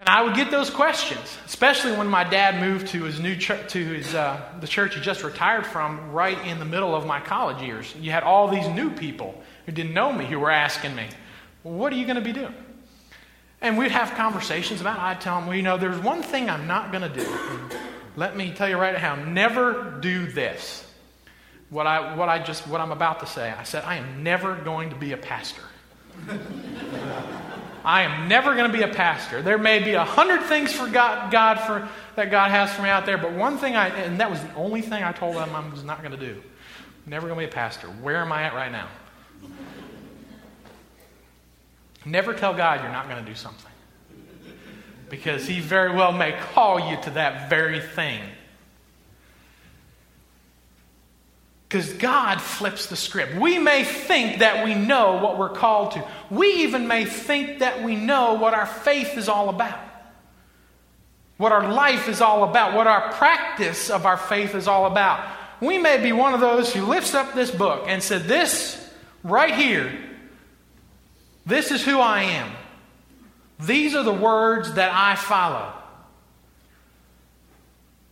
And 0.00 0.08
I 0.08 0.22
would 0.22 0.34
get 0.34 0.50
those 0.50 0.70
questions, 0.70 1.36
especially 1.44 1.92
when 1.92 2.08
my 2.08 2.24
dad 2.24 2.58
moved 2.58 2.88
to 2.88 3.02
his 3.02 3.20
new 3.20 3.36
church, 3.36 3.70
to 3.72 3.84
his 3.84 4.14
uh, 4.14 4.40
the 4.58 4.66
church 4.66 4.94
he 4.94 5.00
just 5.02 5.22
retired 5.22 5.66
from, 5.66 6.12
right 6.12 6.38
in 6.46 6.58
the 6.58 6.64
middle 6.64 6.94
of 6.94 7.04
my 7.04 7.20
college 7.20 7.60
years. 7.62 7.94
You 8.00 8.10
had 8.10 8.22
all 8.22 8.48
these 8.48 8.66
new 8.68 8.88
people 8.88 9.42
who 9.66 9.72
didn't 9.72 9.92
know 9.92 10.10
me 10.10 10.24
who 10.24 10.40
were 10.40 10.50
asking 10.50 10.96
me, 10.96 11.06
well, 11.64 11.74
"What 11.74 11.92
are 11.92 11.96
you 11.96 12.06
going 12.06 12.16
to 12.16 12.22
be 12.22 12.32
doing?" 12.32 12.54
And 13.60 13.76
we'd 13.76 13.90
have 13.90 14.14
conversations 14.14 14.80
about. 14.80 14.96
It. 14.96 15.02
I'd 15.02 15.20
tell 15.20 15.36
them, 15.38 15.46
"Well, 15.46 15.56
you 15.56 15.62
know, 15.62 15.76
there's 15.76 15.98
one 15.98 16.22
thing 16.22 16.48
I'm 16.48 16.66
not 16.66 16.92
going 16.92 17.02
to 17.02 17.20
do. 17.20 17.28
Let 18.16 18.34
me 18.38 18.52
tell 18.52 18.70
you 18.70 18.78
right 18.78 18.98
now, 18.98 19.16
never 19.16 19.98
do 20.00 20.26
this." 20.26 20.86
What 21.68 21.86
I 21.86 22.16
what 22.16 22.30
I 22.30 22.38
just 22.38 22.66
what 22.66 22.80
I'm 22.80 22.90
about 22.90 23.20
to 23.20 23.26
say. 23.26 23.50
I 23.50 23.64
said, 23.64 23.84
"I 23.84 23.96
am 23.96 24.22
never 24.22 24.54
going 24.54 24.88
to 24.88 24.96
be 24.96 25.12
a 25.12 25.18
pastor." 25.18 25.60
I 27.84 28.02
am 28.02 28.28
never 28.28 28.54
going 28.54 28.70
to 28.70 28.76
be 28.76 28.82
a 28.82 28.88
pastor. 28.88 29.42
There 29.42 29.58
may 29.58 29.78
be 29.78 29.94
a 29.94 30.04
hundred 30.04 30.42
things 30.42 30.72
for 30.72 30.86
God, 30.88 31.32
God 31.32 31.60
for, 31.60 31.88
that 32.16 32.30
God 32.30 32.50
has 32.50 32.72
for 32.72 32.82
me 32.82 32.88
out 32.88 33.06
there, 33.06 33.18
but 33.18 33.32
one 33.32 33.58
thing 33.58 33.76
I, 33.76 33.88
and 33.88 34.20
that 34.20 34.30
was 34.30 34.42
the 34.42 34.54
only 34.54 34.82
thing 34.82 35.02
I 35.02 35.12
told 35.12 35.36
them 35.36 35.54
I 35.54 35.68
was 35.68 35.84
not 35.84 36.02
going 36.02 36.12
to 36.12 36.18
do. 36.18 36.42
Never 37.06 37.26
going 37.26 37.40
to 37.40 37.46
be 37.46 37.50
a 37.50 37.54
pastor. 37.54 37.88
Where 37.88 38.18
am 38.18 38.32
I 38.32 38.42
at 38.42 38.54
right 38.54 38.70
now? 38.70 38.88
Never 42.04 42.34
tell 42.34 42.54
God 42.54 42.82
you're 42.82 42.92
not 42.92 43.08
going 43.08 43.22
to 43.22 43.28
do 43.28 43.34
something. 43.34 43.70
Because 45.08 45.46
He 45.46 45.60
very 45.60 45.94
well 45.94 46.12
may 46.12 46.32
call 46.32 46.90
you 46.90 47.00
to 47.02 47.10
that 47.10 47.50
very 47.50 47.80
thing. 47.80 48.20
Because 51.70 51.92
God 51.92 52.40
flips 52.40 52.86
the 52.86 52.96
script. 52.96 53.36
We 53.36 53.56
may 53.60 53.84
think 53.84 54.40
that 54.40 54.64
we 54.64 54.74
know 54.74 55.18
what 55.22 55.38
we're 55.38 55.50
called 55.50 55.92
to. 55.92 56.04
We 56.28 56.64
even 56.64 56.88
may 56.88 57.04
think 57.04 57.60
that 57.60 57.84
we 57.84 57.94
know 57.94 58.34
what 58.34 58.54
our 58.54 58.66
faith 58.66 59.16
is 59.16 59.28
all 59.28 59.48
about, 59.48 59.78
what 61.36 61.52
our 61.52 61.72
life 61.72 62.08
is 62.08 62.20
all 62.20 62.42
about, 62.42 62.74
what 62.74 62.88
our 62.88 63.12
practice 63.12 63.88
of 63.88 64.04
our 64.04 64.16
faith 64.16 64.56
is 64.56 64.66
all 64.66 64.86
about. 64.86 65.24
We 65.60 65.78
may 65.78 66.02
be 66.02 66.10
one 66.10 66.34
of 66.34 66.40
those 66.40 66.74
who 66.74 66.86
lifts 66.86 67.14
up 67.14 67.34
this 67.34 67.52
book 67.52 67.84
and 67.86 68.02
said, 68.02 68.24
This 68.24 68.76
right 69.22 69.54
here, 69.54 69.96
this 71.46 71.70
is 71.70 71.84
who 71.84 72.00
I 72.00 72.22
am. 72.22 72.50
These 73.60 73.94
are 73.94 74.02
the 74.02 74.12
words 74.12 74.72
that 74.74 74.90
I 74.92 75.14
follow. 75.14 75.72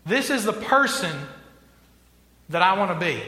This 0.07 0.31
is 0.31 0.45
the 0.45 0.53
person 0.53 1.19
that 2.51 2.63
I 2.63 2.79
want 2.79 2.93
to 2.93 3.05
be. 3.05 3.21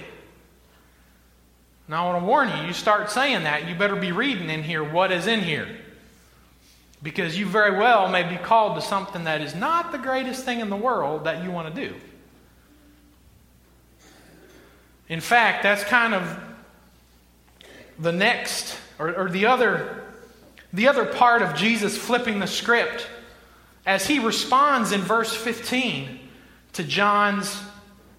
Now, 1.90 2.06
I 2.06 2.12
want 2.12 2.22
to 2.22 2.26
warn 2.28 2.48
you, 2.56 2.68
you 2.68 2.72
start 2.72 3.10
saying 3.10 3.42
that, 3.42 3.68
you 3.68 3.74
better 3.74 3.96
be 3.96 4.12
reading 4.12 4.48
in 4.48 4.62
here 4.62 4.84
what 4.84 5.10
is 5.10 5.26
in 5.26 5.40
here. 5.40 5.66
Because 7.02 7.36
you 7.36 7.46
very 7.46 7.76
well 7.76 8.08
may 8.08 8.22
be 8.22 8.36
called 8.36 8.76
to 8.76 8.80
something 8.80 9.24
that 9.24 9.40
is 9.40 9.56
not 9.56 9.90
the 9.90 9.98
greatest 9.98 10.44
thing 10.44 10.60
in 10.60 10.70
the 10.70 10.76
world 10.76 11.24
that 11.24 11.42
you 11.42 11.50
want 11.50 11.74
to 11.74 11.88
do. 11.88 11.92
In 15.08 15.20
fact, 15.20 15.64
that's 15.64 15.82
kind 15.82 16.14
of 16.14 16.38
the 17.98 18.12
next, 18.12 18.78
or, 19.00 19.12
or 19.12 19.28
the 19.28 19.46
other, 19.46 20.04
the 20.72 20.86
other 20.86 21.04
part 21.04 21.42
of 21.42 21.56
Jesus 21.56 21.98
flipping 21.98 22.38
the 22.38 22.46
script 22.46 23.08
as 23.84 24.06
he 24.06 24.20
responds 24.20 24.92
in 24.92 25.00
verse 25.00 25.34
15 25.34 26.20
to 26.74 26.84
John's 26.84 27.60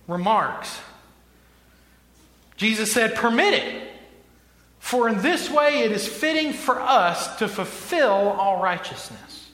remarks. 0.10 0.78
Jesus 2.62 2.92
said, 2.92 3.16
Permit 3.16 3.56
it, 3.56 3.90
for 4.78 5.10
in 5.10 5.20
this 5.24 5.50
way 5.50 5.80
it 5.80 5.92
is 5.92 6.08
fitting 6.08 6.54
for 6.54 6.80
us 6.80 7.38
to 7.38 7.48
fulfill 7.48 8.12
all 8.12 8.62
righteousness. 8.62 9.50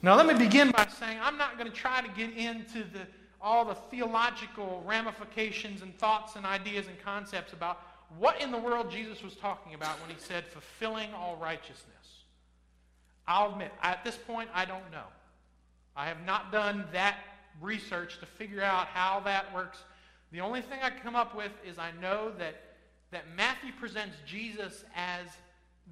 Now, 0.00 0.16
let 0.16 0.24
me 0.24 0.32
begin 0.32 0.70
by 0.70 0.86
saying 0.98 1.18
I'm 1.22 1.36
not 1.36 1.58
going 1.58 1.70
to 1.70 1.76
try 1.76 2.00
to 2.00 2.08
get 2.16 2.34
into 2.38 2.78
the, 2.78 3.06
all 3.38 3.66
the 3.66 3.74
theological 3.74 4.82
ramifications 4.86 5.82
and 5.82 5.94
thoughts 5.98 6.36
and 6.36 6.46
ideas 6.46 6.86
and 6.86 6.98
concepts 7.04 7.52
about 7.52 7.82
what 8.18 8.40
in 8.40 8.50
the 8.50 8.56
world 8.56 8.90
Jesus 8.90 9.22
was 9.22 9.34
talking 9.34 9.74
about 9.74 10.00
when 10.00 10.08
he 10.08 10.16
said 10.18 10.46
fulfilling 10.46 11.12
all 11.12 11.36
righteousness. 11.36 12.22
I'll 13.28 13.52
admit, 13.52 13.72
at 13.82 14.02
this 14.04 14.16
point, 14.16 14.48
I 14.54 14.64
don't 14.64 14.90
know. 14.90 15.04
I 15.94 16.06
have 16.06 16.24
not 16.24 16.50
done 16.50 16.86
that 16.94 17.18
research 17.60 18.20
to 18.20 18.26
figure 18.26 18.62
out 18.62 18.86
how 18.86 19.20
that 19.26 19.52
works 19.54 19.80
the 20.32 20.40
only 20.40 20.62
thing 20.62 20.78
I 20.82 20.90
come 20.90 21.14
up 21.14 21.36
with 21.36 21.52
is 21.64 21.78
I 21.78 21.90
know 22.00 22.32
that, 22.38 22.56
that 23.10 23.24
Matthew 23.36 23.70
presents 23.78 24.16
Jesus 24.26 24.84
as 24.96 25.26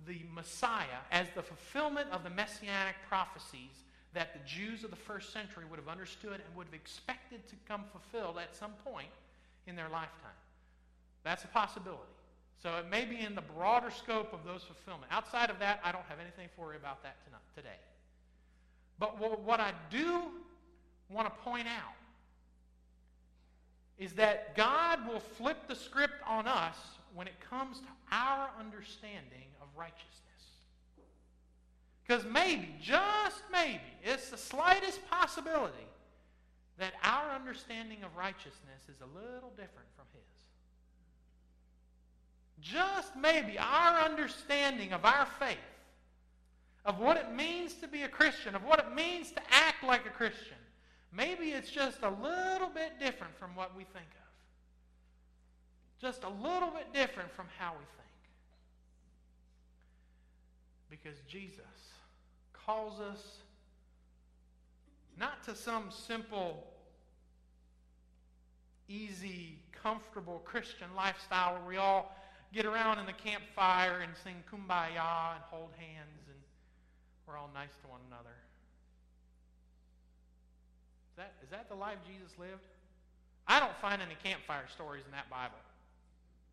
the 0.07 0.23
Messiah, 0.33 1.05
as 1.13 1.27
the 1.35 1.43
fulfillment 1.43 2.09
of 2.11 2.25
the 2.25 2.31
messianic 2.31 2.97
prophecies 3.09 3.85
that 4.13 4.33
the 4.33 4.41
Jews 4.49 4.83
of 4.83 4.91
the 4.91 4.97
first 4.97 5.33
century 5.33 5.65
would 5.69 5.79
have 5.79 5.89
understood 5.89 6.41
and 6.45 6.57
would 6.57 6.67
have 6.67 6.75
expected 6.75 7.47
to 7.49 7.55
come 7.69 7.85
fulfilled 7.93 8.39
at 8.39 8.57
some 8.57 8.73
point 8.85 9.11
in 9.67 9.77
their 9.77 9.89
lifetime. 9.89 10.39
That's 11.23 11.45
a 11.45 11.49
possibility. 11.49 12.03
So 12.63 12.77
it 12.77 12.91
may 12.91 13.05
be 13.05 13.21
in 13.21 13.35
the 13.35 13.43
broader 13.43 13.91
scope 13.91 14.33
of 14.33 14.45
those 14.45 14.63
fulfillment. 14.63 15.13
Outside 15.13 15.51
of 15.51 15.59
that, 15.61 15.81
I 15.85 15.93
don't 15.93 16.05
have 16.09 16.19
anything 16.19 16.49
for 16.57 16.73
you 16.73 16.79
about 16.79 17.03
that 17.03 17.17
tonight, 17.25 17.41
today. 17.55 17.79
But 18.99 19.19
what 19.19 19.61
I 19.61 19.73
do 19.91 20.23
want 21.09 21.27
to 21.27 21.43
point 21.43 21.67
out 21.67 21.95
is 24.01 24.15
that 24.15 24.57
God 24.57 25.07
will 25.07 25.21
flip 25.21 25.69
the 25.69 25.77
script 25.77 26.15
on 26.27 26.49
us 26.49 26.77
when 27.15 27.27
it 27.27 27.35
comes 27.49 27.79
to 27.81 27.87
our 28.11 28.49
understanding 28.59 29.47
of 29.61 29.69
righteousness. 29.77 30.07
Because 32.03 32.25
maybe, 32.25 32.75
just 32.83 33.43
maybe, 33.53 33.83
it's 34.03 34.31
the 34.31 34.39
slightest 34.39 35.07
possibility 35.09 35.87
that 36.79 36.95
our 37.05 37.31
understanding 37.31 38.03
of 38.03 38.17
righteousness 38.17 38.83
is 38.89 38.97
a 39.03 39.19
little 39.19 39.51
different 39.51 39.87
from 39.95 40.07
His. 40.15 40.23
Just 42.63 43.15
maybe 43.15 43.59
our 43.59 44.01
understanding 44.01 44.95
of 44.95 45.05
our 45.05 45.27
faith, 45.39 45.59
of 46.87 46.99
what 46.99 47.19
it 47.19 47.35
means 47.35 47.75
to 47.75 47.87
be 47.87 48.03
a 48.03 48.09
Christian, 48.09 48.55
of 48.55 48.65
what 48.65 48.79
it 48.79 48.95
means 48.95 49.31
to 49.33 49.43
act 49.51 49.85
like 49.85 50.07
a 50.07 50.11
Christian, 50.11 50.57
Maybe 51.13 51.51
it's 51.51 51.71
just 51.71 52.03
a 52.03 52.11
little 52.11 52.69
bit 52.69 52.99
different 53.01 53.37
from 53.39 53.57
what 53.57 53.77
we 53.77 53.85
think 53.85 54.07
of. 54.07 54.31
Just 56.01 56.25
a 56.25 56.29
little 56.29 56.71
bit 56.71 56.93
different 56.95 57.31
from 57.33 57.47
how 57.59 57.73
we 57.73 57.85
think. 57.85 58.09
Because 60.89 61.19
Jesus 61.29 61.65
calls 62.53 63.01
us 63.01 63.39
not 65.19 65.43
to 65.45 65.55
some 65.55 65.91
simple, 65.91 66.65
easy, 68.89 69.59
comfortable 69.83 70.41
Christian 70.45 70.89
lifestyle 70.97 71.55
where 71.55 71.69
we 71.69 71.77
all 71.77 72.17
get 72.53 72.67
around 72.67 72.99
in 72.99 73.07
the 73.07 73.13
campfire 73.13 74.01
and 74.01 74.13
sing 74.25 74.43
kumbaya 74.51 75.35
and 75.35 75.45
hold 75.51 75.71
hands 75.77 76.27
and 76.27 76.39
we're 77.27 77.37
all 77.37 77.51
nice 77.55 77.71
to 77.83 77.89
one 77.89 78.01
another 78.09 78.35
that, 81.21 81.33
is 81.43 81.51
that 81.51 81.69
the 81.69 81.75
life 81.75 81.99
Jesus 82.07 82.33
lived? 82.39 82.65
I 83.47 83.61
don't 83.61 83.77
find 83.77 84.01
any 84.01 84.17
campfire 84.23 84.65
stories 84.73 85.05
in 85.05 85.13
that 85.13 85.29
Bible. 85.29 85.59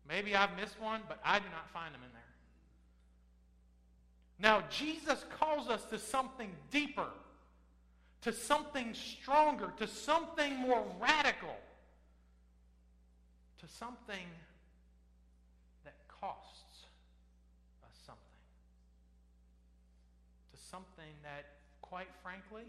Maybe 0.08 0.36
I've 0.36 0.54
missed 0.56 0.80
one, 0.80 1.00
but 1.08 1.18
I 1.24 1.38
do 1.38 1.46
not 1.52 1.70
find 1.70 1.94
them 1.94 2.02
in 2.04 2.12
there. 2.12 2.22
Now, 4.40 4.62
Jesus 4.70 5.24
calls 5.38 5.68
us 5.68 5.84
to 5.86 5.98
something 5.98 6.50
deeper, 6.70 7.08
to 8.22 8.32
something 8.32 8.94
stronger, 8.94 9.72
to 9.78 9.86
something 9.86 10.56
more 10.56 10.84
radical, 11.00 11.56
to 13.60 13.68
something 13.68 14.26
that 15.84 15.94
costs 16.08 16.86
us 17.84 17.98
something, 18.06 18.22
to 20.52 20.60
something 20.70 21.14
that, 21.22 21.46
quite 21.80 22.08
frankly, 22.22 22.64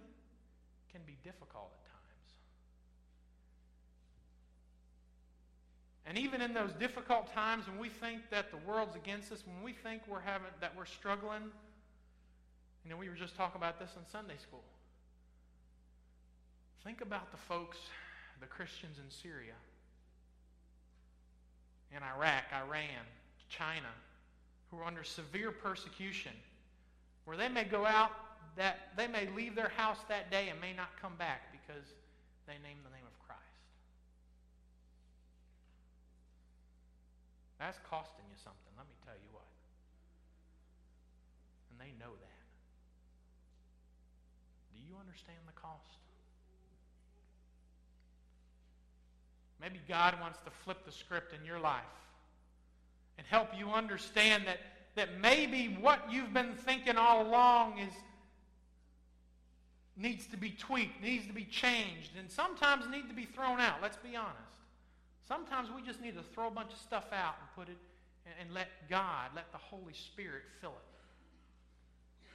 can 0.91 1.01
be 1.06 1.18
difficult 1.24 1.72
at 5.99 5.99
And 6.10 6.18
even 6.18 6.42
in 6.42 6.56
those 6.56 6.74
difficult 6.74 7.32
times 7.34 7.68
when 7.68 7.80
we 7.80 7.89
think 7.89 8.22
that 8.32 8.51
the 8.51 8.58
world's 8.68 8.96
against 8.96 9.32
us, 9.32 9.44
when 9.46 9.63
we 9.63 9.74
think 9.74 10.01
we're 10.10 10.20
having 10.20 10.48
that 10.60 10.75
we're 10.75 10.88
struggling, 10.88 11.44
you 12.84 12.89
know, 12.89 12.98
we 12.98 13.10
were 13.10 13.16
just 13.16 13.36
talking 13.38 13.62
about 13.62 13.80
this 13.80 13.92
in 13.96 14.01
Sunday 14.12 14.38
school. 14.42 14.63
Think 16.84 17.01
about 17.01 17.32
the 17.32 17.38
folks, 17.38 17.78
the 18.42 18.48
Christians 18.48 18.98
in 18.98 19.12
Syria. 19.12 19.54
in 21.96 22.04
Iraq, 22.04 22.44
Iran, 22.54 23.06
China, 23.50 23.89
who 24.70 24.78
are 24.78 24.84
under 24.86 25.04
severe 25.04 25.51
persecution, 25.51 26.34
where 27.25 27.38
they 27.38 27.50
may 27.50 27.63
go 27.63 27.86
out 27.86 28.12
that 28.56 28.89
they 28.98 29.08
may 29.08 29.28
leave 29.36 29.56
their 29.56 29.70
house 29.70 30.00
that 30.10 30.30
day 30.32 30.50
and 30.50 30.60
may 30.60 30.74
not 30.74 30.89
come 31.01 31.13
back 31.18 31.51
because 31.51 31.86
they 32.48 32.54
name 32.54 32.78
the 32.84 32.89
name 32.89 33.06
of 33.06 33.28
Christ. 33.28 33.42
That's 37.60 37.78
costing 37.89 38.25
you 38.32 38.38
something, 38.42 38.72
let 38.78 38.88
me 38.88 38.96
tell 39.06 39.16
you 39.16 39.30
what. 39.36 39.46
And 41.70 41.80
they 41.80 41.92
know 42.00 42.12
that. 42.12 42.44
Do 44.74 44.80
you 44.80 44.96
understand 45.00 45.39
the 45.46 45.60
cost? 45.60 46.00
Maybe 49.62 49.80
God 49.89 50.16
wants 50.22 50.39
to 50.46 50.51
flip 50.63 50.86
the 50.86 50.92
script 50.92 51.34
in 51.34 51.46
your 51.46 51.60
life 51.60 51.84
and 53.18 53.28
help 53.28 53.50
you 53.58 53.70
understand 53.72 54.48
that, 54.48 54.60
that 54.96 55.20
maybe 55.20 55.78
what 55.82 56.00
you've 56.10 56.34
been 56.34 56.54
thinking 56.56 56.96
all 56.96 57.28
along 57.28 57.80
is 57.80 57.94
needs 59.98 60.25
to 60.28 60.38
be 60.38 60.51
tweaked, 60.51 61.04
needs 61.04 61.28
to 61.28 61.34
be 61.34 61.44
changed, 61.44 62.12
and 62.18 62.32
sometimes 62.32 62.88
need 62.89 63.10
to 63.10 63.13
be 63.13 63.25
thrown 63.25 63.60
out. 63.60 63.82
Let's 63.82 63.98
be 63.98 64.16
honest. 64.16 64.38
Sometimes 65.30 65.70
we 65.70 65.84
just 65.84 66.02
need 66.02 66.16
to 66.16 66.24
throw 66.34 66.48
a 66.48 66.52
bunch 66.52 66.74
of 66.74 66.80
stuff 66.80 67.06
out 67.14 67.36
and 67.40 67.48
put 67.56 67.72
it 67.72 67.78
and, 68.42 68.52
let 68.52 68.68
God, 68.90 69.30
let 69.36 69.52
the 69.52 69.60
Holy 69.60 69.94
Spirit 69.94 70.42
fill 70.60 70.72
it. 70.72 72.34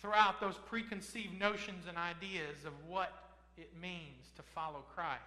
Throw 0.00 0.14
out 0.14 0.40
those 0.40 0.56
preconceived 0.66 1.38
notions 1.38 1.84
and 1.86 1.98
ideas 1.98 2.64
of 2.64 2.72
what 2.88 3.12
it 3.58 3.70
means 3.80 4.30
to 4.36 4.42
follow 4.42 4.82
Christ 4.94 5.20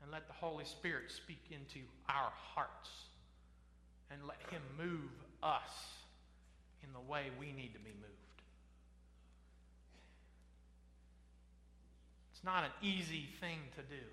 and 0.00 0.12
let 0.12 0.28
the 0.28 0.34
Holy 0.34 0.64
Spirit 0.64 1.10
speak 1.10 1.44
into 1.50 1.80
our 2.08 2.32
hearts 2.54 2.90
and 4.10 4.20
let 4.26 4.38
Him 4.50 4.62
move 4.78 5.10
us 5.42 5.96
in 6.84 6.92
the 6.92 7.10
way 7.10 7.26
we 7.40 7.46
need 7.46 7.74
to 7.74 7.80
be 7.80 7.90
moved. 7.90 8.42
It's 12.32 12.44
not 12.44 12.62
an 12.62 12.70
easy 12.82 13.26
thing 13.40 13.58
to 13.74 13.82
do. 13.82 14.04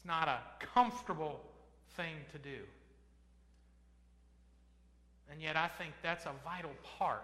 It's 0.00 0.06
not 0.06 0.28
a 0.28 0.38
comfortable 0.74 1.40
thing 1.94 2.14
to 2.32 2.38
do. 2.38 2.56
And 5.30 5.42
yet, 5.42 5.56
I 5.56 5.68
think 5.68 5.92
that's 6.02 6.24
a 6.24 6.32
vital 6.42 6.70
part 6.98 7.22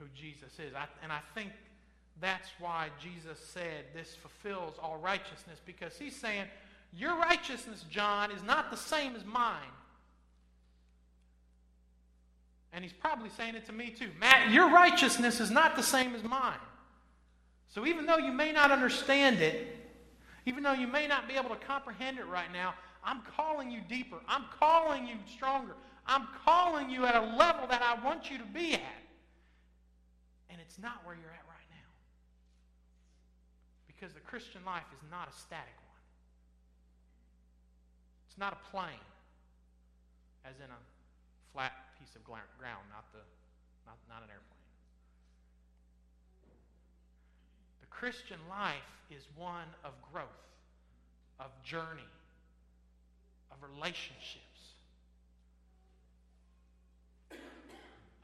who 0.00 0.06
Jesus 0.14 0.58
is. 0.58 0.74
I, 0.74 0.86
and 1.04 1.12
I 1.12 1.20
think 1.36 1.52
that's 2.20 2.48
why 2.58 2.88
Jesus 3.00 3.38
said 3.38 3.84
this 3.94 4.16
fulfills 4.16 4.74
all 4.82 4.98
righteousness, 4.98 5.60
because 5.64 5.96
he's 5.96 6.16
saying, 6.16 6.46
Your 6.92 7.16
righteousness, 7.16 7.84
John, 7.88 8.32
is 8.32 8.42
not 8.42 8.72
the 8.72 8.76
same 8.76 9.14
as 9.14 9.24
mine. 9.24 9.54
And 12.72 12.84
he's 12.84 12.92
probably 12.92 13.30
saying 13.30 13.54
it 13.54 13.66
to 13.66 13.72
me 13.72 13.90
too. 13.90 14.10
Matt, 14.18 14.50
your 14.50 14.70
righteousness 14.70 15.38
is 15.38 15.50
not 15.50 15.76
the 15.76 15.82
same 15.82 16.16
as 16.16 16.24
mine. 16.24 16.58
So 17.72 17.86
even 17.86 18.06
though 18.06 18.18
you 18.18 18.32
may 18.32 18.50
not 18.50 18.72
understand 18.72 19.40
it, 19.40 19.79
even 20.50 20.64
though 20.64 20.72
you 20.72 20.88
may 20.88 21.06
not 21.06 21.28
be 21.28 21.34
able 21.34 21.50
to 21.50 21.62
comprehend 21.62 22.18
it 22.18 22.26
right 22.26 22.52
now, 22.52 22.74
I'm 23.04 23.22
calling 23.36 23.70
you 23.70 23.78
deeper. 23.88 24.16
I'm 24.26 24.42
calling 24.58 25.06
you 25.06 25.14
stronger. 25.32 25.76
I'm 26.08 26.26
calling 26.44 26.90
you 26.90 27.06
at 27.06 27.14
a 27.14 27.36
level 27.36 27.68
that 27.68 27.82
I 27.82 28.04
want 28.04 28.32
you 28.32 28.38
to 28.38 28.44
be 28.44 28.74
at. 28.74 29.00
And 30.50 30.60
it's 30.60 30.76
not 30.76 31.06
where 31.06 31.14
you're 31.14 31.30
at 31.30 31.46
right 31.46 31.70
now. 31.70 31.90
Because 33.86 34.12
the 34.12 34.18
Christian 34.26 34.62
life 34.66 34.90
is 34.92 35.08
not 35.08 35.28
a 35.28 35.38
static 35.38 35.78
one. 35.86 36.02
It's 38.26 38.36
not 38.36 38.52
a 38.52 38.70
plane, 38.74 39.06
as 40.44 40.56
in 40.56 40.66
a 40.66 40.80
flat 41.54 41.94
piece 42.00 42.16
of 42.16 42.24
ground, 42.24 42.42
not, 42.90 43.06
the, 43.12 43.22
not, 43.86 43.98
not 44.08 44.24
an 44.24 44.30
airplane. 44.34 44.59
Christian 47.90 48.38
life 48.48 48.76
is 49.10 49.22
one 49.36 49.66
of 49.84 49.92
growth, 50.12 50.24
of 51.38 51.50
journey, 51.62 52.08
of 53.50 53.58
relationships, 53.74 54.46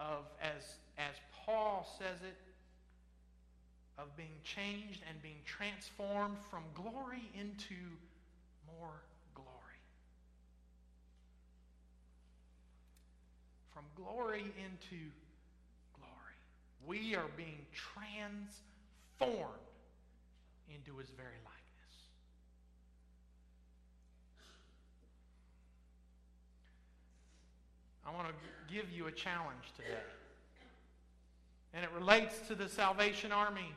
of, 0.01 0.25
as, 0.41 0.62
as 0.99 1.14
Paul 1.45 1.87
says 1.99 2.19
it, 2.23 2.37
of 3.99 4.14
being 4.17 4.29
changed 4.45 5.01
and 5.09 5.21
being 5.23 5.41
transformed 5.45 6.37
from 6.51 6.62
glory 6.75 7.31
into 7.38 7.75
more 8.79 9.03
glory. 9.35 9.81
From 13.73 13.85
glory 13.97 14.45
into 14.59 15.03
glory. 15.95 16.37
We 16.87 17.14
are 17.14 17.29
being 17.37 17.67
transformed 17.73 18.49
into 20.73 20.97
his 20.99 21.09
very 21.11 21.39
likeness. 21.45 21.97
I 28.07 28.15
want 28.15 28.29
to 28.29 28.75
give 28.75 28.91
you 28.91 29.07
a 29.07 29.13
challenge 29.13 29.73
today. 29.77 29.99
And 31.75 31.85
it 31.85 31.91
relates 31.93 32.39
to 32.49 32.55
the 32.55 32.69
Salvation 32.69 33.33
Army 33.33 33.73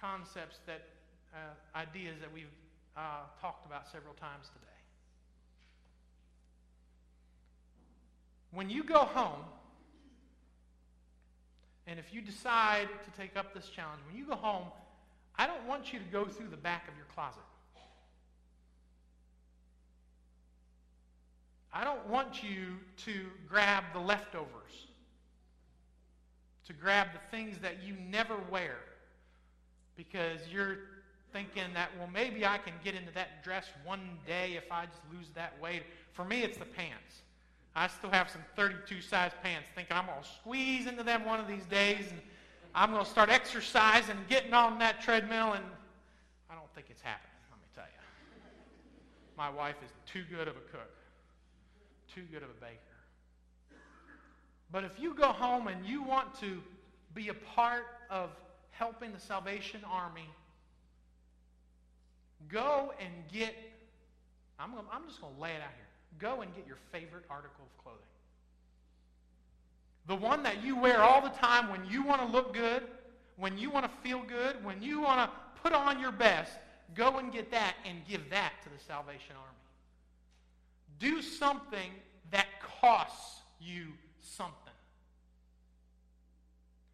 concepts 0.00 0.58
that, 0.66 0.82
uh, 1.32 1.78
ideas 1.78 2.16
that 2.20 2.32
we've 2.32 2.46
uh, 2.96 3.22
talked 3.40 3.66
about 3.66 3.90
several 3.90 4.14
times 4.14 4.48
today. 4.48 4.64
When 8.52 8.70
you 8.70 8.84
go 8.84 8.98
home, 8.98 9.44
and 11.86 11.98
if 11.98 12.12
you 12.12 12.20
decide 12.20 12.88
to 13.04 13.20
take 13.20 13.36
up 13.36 13.54
this 13.54 13.68
challenge, 13.68 14.00
when 14.06 14.16
you 14.16 14.26
go 14.26 14.34
home, 14.34 14.66
I 15.36 15.46
don't 15.46 15.66
want 15.66 15.92
you 15.92 15.98
to 15.98 16.04
go 16.06 16.24
through 16.24 16.48
the 16.48 16.56
back 16.56 16.88
of 16.88 16.96
your 16.96 17.06
closet. 17.14 17.42
I 21.72 21.82
don't 21.82 22.06
want 22.06 22.42
you 22.42 22.76
to 23.04 23.26
grab 23.48 23.84
the 23.92 23.98
leftovers, 23.98 24.86
to 26.66 26.72
grab 26.72 27.08
the 27.12 27.36
things 27.36 27.58
that 27.62 27.82
you 27.82 27.94
never 28.08 28.36
wear 28.50 28.76
because 29.96 30.38
you're 30.50 30.78
thinking 31.32 31.64
that, 31.74 31.90
well, 31.98 32.08
maybe 32.12 32.46
I 32.46 32.58
can 32.58 32.74
get 32.84 32.94
into 32.94 33.12
that 33.14 33.42
dress 33.42 33.66
one 33.84 34.18
day 34.24 34.54
if 34.56 34.70
I 34.70 34.86
just 34.86 35.02
lose 35.12 35.26
that 35.34 35.60
weight. 35.60 35.82
For 36.12 36.24
me, 36.24 36.42
it's 36.42 36.56
the 36.56 36.64
pants. 36.64 37.22
I 37.76 37.88
still 37.88 38.10
have 38.10 38.30
some 38.30 38.42
32 38.56 39.00
size 39.00 39.32
pants, 39.42 39.68
thinking 39.74 39.96
I'm 39.96 40.06
going 40.06 40.22
to 40.22 40.28
squeeze 40.28 40.86
into 40.86 41.02
them 41.02 41.24
one 41.24 41.40
of 41.40 41.48
these 41.48 41.64
days 41.66 42.06
and 42.10 42.20
I'm 42.74 42.90
going 42.92 43.04
to 43.04 43.10
start 43.10 43.30
exercising 43.30 44.16
and 44.16 44.28
getting 44.28 44.52
on 44.52 44.78
that 44.80 45.00
treadmill, 45.00 45.52
and 45.52 45.64
I 46.50 46.54
don't 46.54 46.72
think 46.74 46.88
it's 46.90 47.00
happening, 47.00 47.30
let 47.50 47.60
me 47.60 47.66
tell 47.72 47.84
you. 47.84 48.40
My 49.36 49.48
wife 49.48 49.76
is 49.84 49.90
too 50.12 50.24
good 50.28 50.48
of 50.48 50.56
a 50.56 50.60
cook 50.72 50.90
too 52.14 52.22
good 52.30 52.42
of 52.42 52.50
a 52.50 52.60
baker. 52.60 52.78
But 54.70 54.84
if 54.84 54.98
you 55.00 55.14
go 55.14 55.28
home 55.28 55.68
and 55.68 55.84
you 55.84 56.02
want 56.02 56.38
to 56.40 56.62
be 57.14 57.28
a 57.28 57.34
part 57.34 57.86
of 58.10 58.30
helping 58.70 59.12
the 59.12 59.20
Salvation 59.20 59.80
Army, 59.90 60.28
go 62.48 62.92
and 63.00 63.12
get, 63.32 63.54
I'm, 64.58 64.72
I'm 64.92 65.06
just 65.08 65.20
going 65.20 65.34
to 65.34 65.40
lay 65.40 65.50
it 65.50 65.62
out 65.62 65.74
here. 65.76 65.83
Go 66.18 66.40
and 66.42 66.54
get 66.54 66.66
your 66.66 66.78
favorite 66.92 67.24
article 67.28 67.64
of 67.64 67.82
clothing. 67.82 68.00
The 70.06 70.16
one 70.16 70.42
that 70.42 70.62
you 70.62 70.76
wear 70.76 71.02
all 71.02 71.20
the 71.20 71.30
time 71.30 71.70
when 71.70 71.84
you 71.86 72.02
want 72.02 72.20
to 72.20 72.26
look 72.26 72.52
good, 72.52 72.82
when 73.36 73.56
you 73.56 73.70
want 73.70 73.84
to 73.86 73.90
feel 74.02 74.22
good, 74.22 74.62
when 74.64 74.82
you 74.82 75.00
want 75.00 75.30
to 75.30 75.60
put 75.62 75.72
on 75.72 75.98
your 75.98 76.12
best, 76.12 76.52
go 76.94 77.18
and 77.18 77.32
get 77.32 77.50
that 77.50 77.74
and 77.86 77.98
give 78.06 78.28
that 78.30 78.52
to 78.62 78.68
the 78.68 78.78
Salvation 78.86 79.34
Army. 79.36 79.58
Do 80.98 81.22
something 81.22 81.90
that 82.30 82.46
costs 82.80 83.40
you 83.60 83.86
something. 84.20 84.54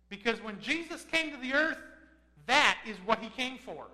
Because 0.08 0.42
when 0.42 0.60
Jesus 0.60 1.04
came 1.10 1.30
to 1.32 1.36
the 1.36 1.54
earth, 1.54 1.78
that 2.46 2.78
is 2.86 2.96
what 3.04 3.18
he 3.20 3.28
came 3.30 3.58
for. 3.58 3.86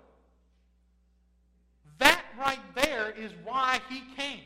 That 1.99 2.23
right 2.39 2.59
there 2.75 3.11
is 3.11 3.31
why 3.43 3.79
he 3.89 4.03
came. 4.15 4.41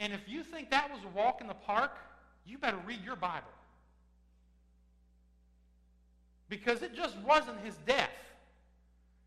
And 0.00 0.12
if 0.12 0.28
you 0.28 0.42
think 0.42 0.70
that 0.70 0.90
was 0.90 1.00
a 1.04 1.16
walk 1.16 1.40
in 1.40 1.46
the 1.46 1.54
park, 1.54 1.96
you 2.46 2.58
better 2.58 2.78
read 2.86 3.04
your 3.04 3.16
Bible. 3.16 3.46
Because 6.48 6.82
it 6.82 6.94
just 6.94 7.16
wasn't 7.18 7.58
his 7.60 7.74
death. 7.86 8.10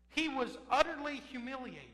He 0.08 0.28
was 0.28 0.58
utterly 0.70 1.22
humiliated. 1.30 1.88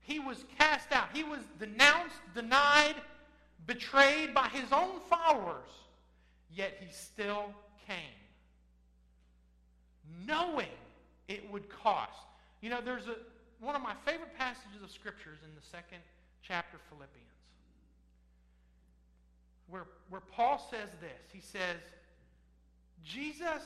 He 0.00 0.18
was 0.18 0.44
cast 0.58 0.92
out. 0.92 1.08
He 1.12 1.22
was 1.22 1.40
denounced, 1.58 2.16
denied, 2.34 2.94
betrayed 3.66 4.32
by 4.32 4.48
his 4.48 4.72
own 4.72 5.00
followers. 5.10 5.68
Yet 6.54 6.78
he 6.80 6.90
still 6.92 7.52
came. 7.86 7.96
Knowing 10.26 10.66
it 11.28 11.50
would 11.52 11.68
cost. 11.68 12.12
You 12.62 12.70
know, 12.70 12.80
there's 12.82 13.06
a 13.06 13.16
one 13.60 13.74
of 13.74 13.82
my 13.82 13.94
favorite 14.04 14.36
passages 14.38 14.82
of 14.82 14.90
scriptures 14.90 15.38
in 15.42 15.50
the 15.54 15.66
second 15.66 15.98
chapter 16.42 16.78
Philippians, 16.88 17.37
where, 19.68 19.86
where 20.08 20.20
Paul 20.20 20.66
says 20.70 20.88
this. 21.00 21.32
He 21.32 21.40
says, 21.40 21.76
Jesus 23.04 23.62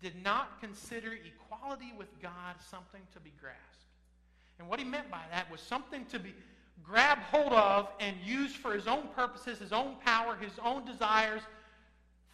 did 0.00 0.22
not 0.22 0.60
consider 0.60 1.12
equality 1.12 1.92
with 1.96 2.08
God 2.22 2.56
something 2.70 3.02
to 3.12 3.20
be 3.20 3.32
grasped. 3.40 3.60
And 4.58 4.68
what 4.68 4.78
he 4.78 4.84
meant 4.84 5.10
by 5.10 5.22
that 5.30 5.50
was 5.50 5.60
something 5.60 6.04
to 6.06 6.18
be 6.18 6.34
grabbed 6.82 7.22
hold 7.22 7.52
of 7.52 7.88
and 8.00 8.16
used 8.24 8.56
for 8.56 8.72
his 8.72 8.86
own 8.86 9.08
purposes, 9.14 9.58
his 9.58 9.72
own 9.72 9.96
power, 10.04 10.36
his 10.40 10.52
own 10.64 10.84
desires, 10.84 11.42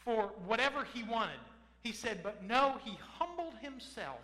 for 0.05 0.31
whatever 0.47 0.87
he 0.95 1.03
wanted. 1.03 1.39
He 1.83 1.93
said, 1.93 2.23
but 2.23 2.43
no, 2.45 2.77
he 2.85 2.99
humbled 3.19 3.55
himself, 3.61 4.21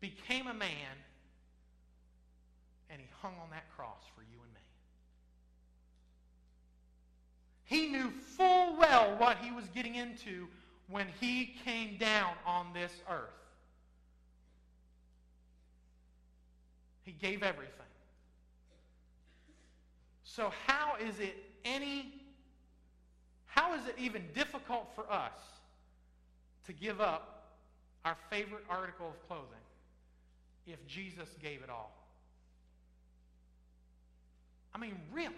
became 0.00 0.46
a 0.46 0.54
man, 0.54 0.96
and 2.90 3.00
he 3.00 3.08
hung 3.20 3.34
on 3.42 3.50
that 3.50 3.64
cross 3.76 4.02
for 4.14 4.22
you 4.22 4.38
and 4.42 4.54
me. 4.54 4.60
He 7.68 7.88
knew 7.88 8.10
full 8.10 8.78
well 8.78 9.14
what 9.18 9.36
he 9.42 9.50
was 9.50 9.66
getting 9.74 9.94
into 9.94 10.48
when 10.88 11.06
he 11.20 11.54
came 11.66 11.98
down 11.98 12.32
on 12.46 12.72
this 12.72 12.90
earth. 13.10 13.28
He 17.04 17.12
gave 17.12 17.42
everything. 17.42 17.74
So, 20.24 20.50
how 20.66 20.94
is 20.98 21.20
it 21.20 21.36
any, 21.66 22.14
how 23.44 23.74
is 23.74 23.86
it 23.86 23.96
even 23.98 24.24
difficult 24.34 24.88
for 24.94 25.10
us 25.12 25.36
to 26.66 26.72
give 26.72 27.02
up 27.02 27.50
our 28.06 28.16
favorite 28.30 28.64
article 28.70 29.08
of 29.08 29.28
clothing 29.28 29.44
if 30.66 30.78
Jesus 30.86 31.28
gave 31.42 31.62
it 31.62 31.68
all? 31.68 31.92
I 34.74 34.78
mean, 34.78 34.96
really? 35.12 35.34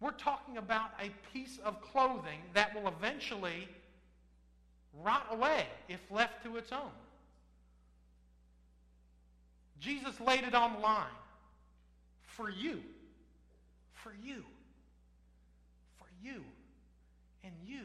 We're 0.00 0.12
talking 0.12 0.56
about 0.56 0.92
a 0.98 1.10
piece 1.32 1.58
of 1.64 1.82
clothing 1.82 2.40
that 2.54 2.74
will 2.74 2.88
eventually 2.88 3.68
rot 5.02 5.26
away 5.30 5.66
if 5.88 6.00
left 6.10 6.42
to 6.44 6.56
its 6.56 6.72
own. 6.72 6.90
Jesus 9.78 10.18
laid 10.20 10.44
it 10.44 10.54
on 10.54 10.74
the 10.74 10.78
line 10.78 11.06
for 12.22 12.50
you, 12.50 12.80
for 13.92 14.12
you, 14.22 14.44
for 15.98 16.06
you, 16.22 16.42
and 17.44 17.52
you, 17.66 17.80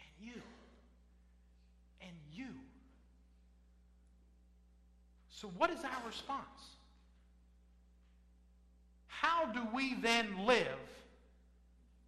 and 0.00 0.10
you, 0.20 0.42
and 2.00 2.12
you. 2.32 2.48
So, 5.30 5.48
what 5.56 5.70
is 5.70 5.84
our 5.84 6.06
response? 6.06 6.71
How 9.22 9.46
do 9.46 9.60
we 9.72 9.94
then 9.94 10.46
live 10.46 10.66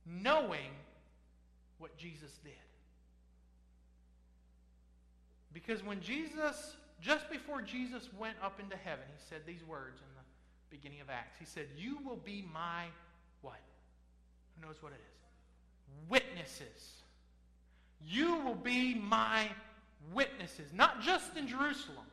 knowing 0.05 0.73
what 1.79 1.97
Jesus 1.97 2.33
did? 2.43 2.53
Because 5.53 5.85
when 5.85 6.01
Jesus, 6.01 6.75
just 7.01 7.31
before 7.31 7.63
Jesus 7.63 8.09
went 8.19 8.35
up 8.43 8.59
into 8.59 8.77
heaven, 8.77 9.05
he 9.17 9.25
said 9.29 9.43
these 9.47 9.65
words 9.65 10.01
in 10.01 10.09
the 10.17 10.77
beginning 10.77 11.01
of 11.01 11.09
Acts. 11.09 11.37
He 11.39 11.47
said, 11.47 11.67
You 11.79 11.99
will 12.05 12.17
be 12.17 12.45
my 12.53 12.87
what? 13.43 13.61
Who 14.57 14.67
knows 14.67 14.83
what 14.83 14.91
it 14.91 14.99
is? 14.99 16.11
Witnesses. 16.11 16.95
You 18.05 18.41
will 18.41 18.57
be 18.57 18.97
my 18.97 19.49
witnesses, 20.13 20.73
not 20.75 21.01
just 21.01 21.37
in 21.37 21.47
Jerusalem, 21.47 22.07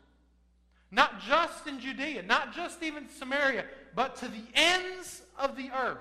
not 0.92 1.20
just 1.22 1.66
in 1.66 1.80
Judea, 1.80 2.22
not 2.22 2.54
just 2.54 2.84
even 2.84 3.10
Samaria, 3.10 3.66
but 3.95 4.15
to 4.17 4.27
the 4.27 4.43
ends 4.54 5.21
of 5.38 5.56
the 5.56 5.69
earth. 5.71 5.97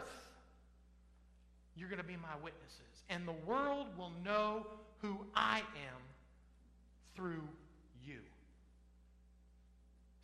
You're 1.77 1.89
going 1.89 2.01
to 2.01 2.07
be 2.07 2.17
my 2.17 2.35
witnesses. 2.43 2.81
And 3.09 3.27
the 3.27 3.35
world 3.47 3.87
will 3.97 4.13
know 4.25 4.67
who 5.01 5.19
I 5.35 5.59
am 5.59 6.01
through 7.17 7.43
you. 8.05 8.19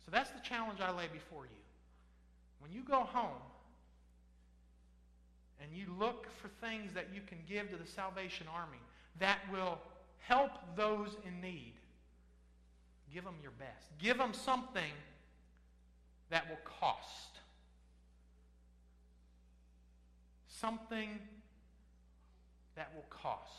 So 0.05 0.11
that's 0.11 0.29
the 0.29 0.39
challenge 0.39 0.79
I 0.79 0.91
lay 0.91 1.07
before 1.11 1.43
you. 1.43 1.61
When 2.59 2.71
you 2.71 2.81
go 2.83 3.01
home 3.01 3.41
and 5.61 5.71
you 5.73 5.87
look 5.99 6.27
for 6.41 6.49
things 6.65 6.93
that 6.93 7.07
you 7.13 7.21
can 7.27 7.39
give 7.47 7.69
to 7.71 7.75
the 7.75 7.87
Salvation 7.87 8.47
Army 8.53 8.77
that 9.19 9.39
will 9.51 9.79
help 10.19 10.51
those 10.75 11.15
in 11.25 11.41
need, 11.41 11.73
Give 13.13 13.23
them 13.23 13.35
your 13.41 13.51
best. 13.51 13.87
Give 13.99 14.17
them 14.17 14.33
something 14.33 14.91
that 16.29 16.49
will 16.49 16.59
cost. 16.65 17.39
Something 20.59 21.19
that 22.75 22.91
will 22.95 23.05
cost. 23.09 23.51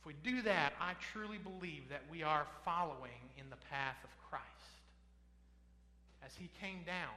If 0.00 0.06
we 0.06 0.14
do 0.22 0.42
that, 0.42 0.72
I 0.80 0.92
truly 1.12 1.38
believe 1.38 1.88
that 1.90 2.02
we 2.10 2.22
are 2.22 2.46
following 2.64 3.20
in 3.38 3.48
the 3.50 3.56
path 3.70 3.96
of 4.02 4.10
Christ. 4.28 4.44
As 6.24 6.32
he 6.38 6.48
came 6.60 6.82
down 6.84 7.16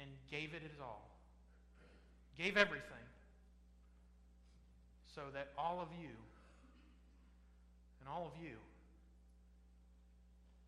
and 0.00 0.08
gave 0.30 0.54
it 0.54 0.62
his 0.62 0.80
all, 0.80 1.08
gave 2.38 2.56
everything, 2.56 3.06
so 5.14 5.22
that 5.32 5.48
all 5.56 5.80
of 5.80 5.88
you 6.00 6.14
and 8.00 8.08
all 8.08 8.30
of 8.32 8.42
you 8.42 8.56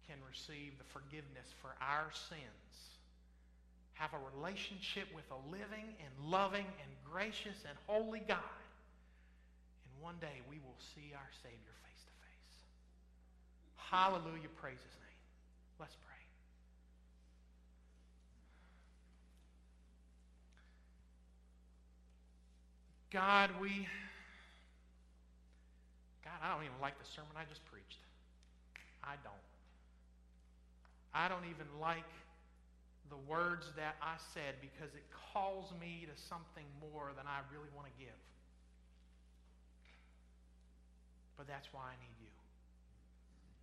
can 0.08 0.16
receive 0.28 0.78
the 0.78 0.84
forgiveness 0.84 1.54
for 1.60 1.70
our 1.80 2.10
sins, 2.12 2.97
have 3.98 4.14
a 4.14 4.22
relationship 4.36 5.08
with 5.14 5.26
a 5.34 5.40
living 5.50 5.90
and 5.98 6.30
loving 6.30 6.66
and 6.66 6.90
gracious 7.02 7.58
and 7.66 7.76
holy 7.86 8.20
God. 8.20 8.62
And 9.82 10.02
one 10.02 10.14
day 10.20 10.40
we 10.48 10.62
will 10.62 10.78
see 10.94 11.12
our 11.14 11.30
Savior 11.42 11.74
face 11.82 12.02
to 12.06 12.14
face. 12.22 12.58
Hallelujah. 13.76 14.48
Praise 14.54 14.78
his 14.78 14.94
name. 15.02 15.20
Let's 15.80 15.96
pray. 16.06 16.22
God, 23.10 23.50
we 23.60 23.88
God, 26.22 26.38
I 26.42 26.54
don't 26.54 26.62
even 26.62 26.78
like 26.80 26.98
the 26.98 27.08
sermon 27.16 27.32
I 27.34 27.42
just 27.48 27.64
preached. 27.66 27.98
I 29.02 29.18
don't. 29.24 29.48
I 31.14 31.26
don't 31.26 31.50
even 31.50 31.66
like 31.80 32.06
the 33.10 33.16
words 33.30 33.66
that 33.76 33.96
I 34.02 34.14
said 34.34 34.54
because 34.60 34.94
it 34.94 35.04
calls 35.32 35.72
me 35.80 36.06
to 36.06 36.22
something 36.28 36.64
more 36.80 37.12
than 37.16 37.26
I 37.26 37.40
really 37.52 37.68
want 37.74 37.86
to 37.86 37.92
give. 37.98 38.14
But 41.36 41.46
that's 41.46 41.68
why 41.72 41.82
I 41.82 41.96
need 42.00 42.16
you. 42.20 42.30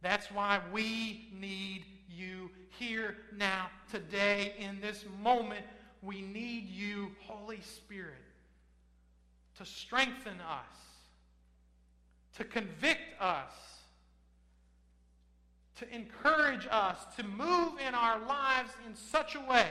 That's 0.01 0.31
why 0.31 0.61
we 0.71 1.29
need 1.37 1.85
you 2.09 2.49
here, 2.77 3.17
now, 3.35 3.69
today, 3.91 4.53
in 4.59 4.79
this 4.79 5.03
moment. 5.21 5.65
We 6.01 6.21
need 6.21 6.69
you, 6.69 7.11
Holy 7.25 7.61
Spirit, 7.61 8.13
to 9.57 9.65
strengthen 9.65 10.39
us 10.41 10.85
to 12.37 12.43
convict 12.43 13.21
us, 13.21 13.53
to 15.77 15.93
encourage 15.93 16.67
us 16.71 16.97
to 17.17 17.23
move 17.23 17.73
in 17.85 17.93
our 17.93 18.19
lives 18.25 18.71
in 18.87 18.95
such 18.95 19.35
a 19.35 19.39
way 19.41 19.67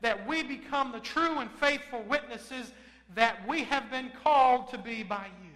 that 0.00 0.26
we 0.26 0.42
become 0.42 0.92
the 0.92 1.00
true 1.00 1.38
and 1.38 1.50
faithful 1.50 2.02
witnesses 2.08 2.72
that 3.14 3.46
we 3.48 3.64
have 3.64 3.90
been 3.90 4.10
called 4.22 4.70
to 4.70 4.78
be 4.78 5.02
by 5.02 5.26
you. 5.42 5.50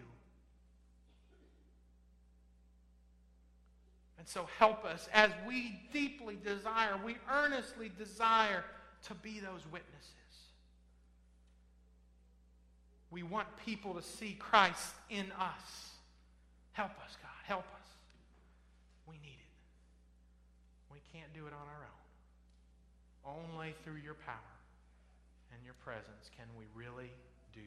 And 4.19 4.29
so 4.31 4.49
help 4.59 4.85
us 4.87 5.07
as 5.13 5.31
we 5.47 5.79
deeply 5.93 6.39
desire, 6.43 6.99
we 7.05 7.17
earnestly 7.31 7.91
desire 7.99 8.65
to 9.07 9.15
be 9.17 9.39
those 9.39 9.61
witnesses. 9.71 10.11
We 13.11 13.23
want 13.23 13.47
people 13.65 13.93
to 13.95 14.03
see 14.03 14.35
Christ 14.39 14.95
in 15.11 15.31
us. 15.39 15.91
Help 16.73 16.91
us, 17.05 17.17
God. 17.23 17.31
Help 17.45 17.61
us. 17.61 17.87
We 19.07 19.17
need 19.19 19.37
it. 19.39 19.53
We 20.91 20.99
can't 21.15 21.31
do 21.31 21.47
it 21.47 21.55
on 21.55 21.63
our 21.71 21.87
own. 21.87 22.03
Only 23.23 23.79
through 23.87 24.03
your 24.03 24.19
power 24.27 24.59
and 25.55 25.63
your 25.63 25.79
presence 25.87 26.27
can 26.35 26.51
we 26.59 26.67
really 26.75 27.15
do 27.55 27.63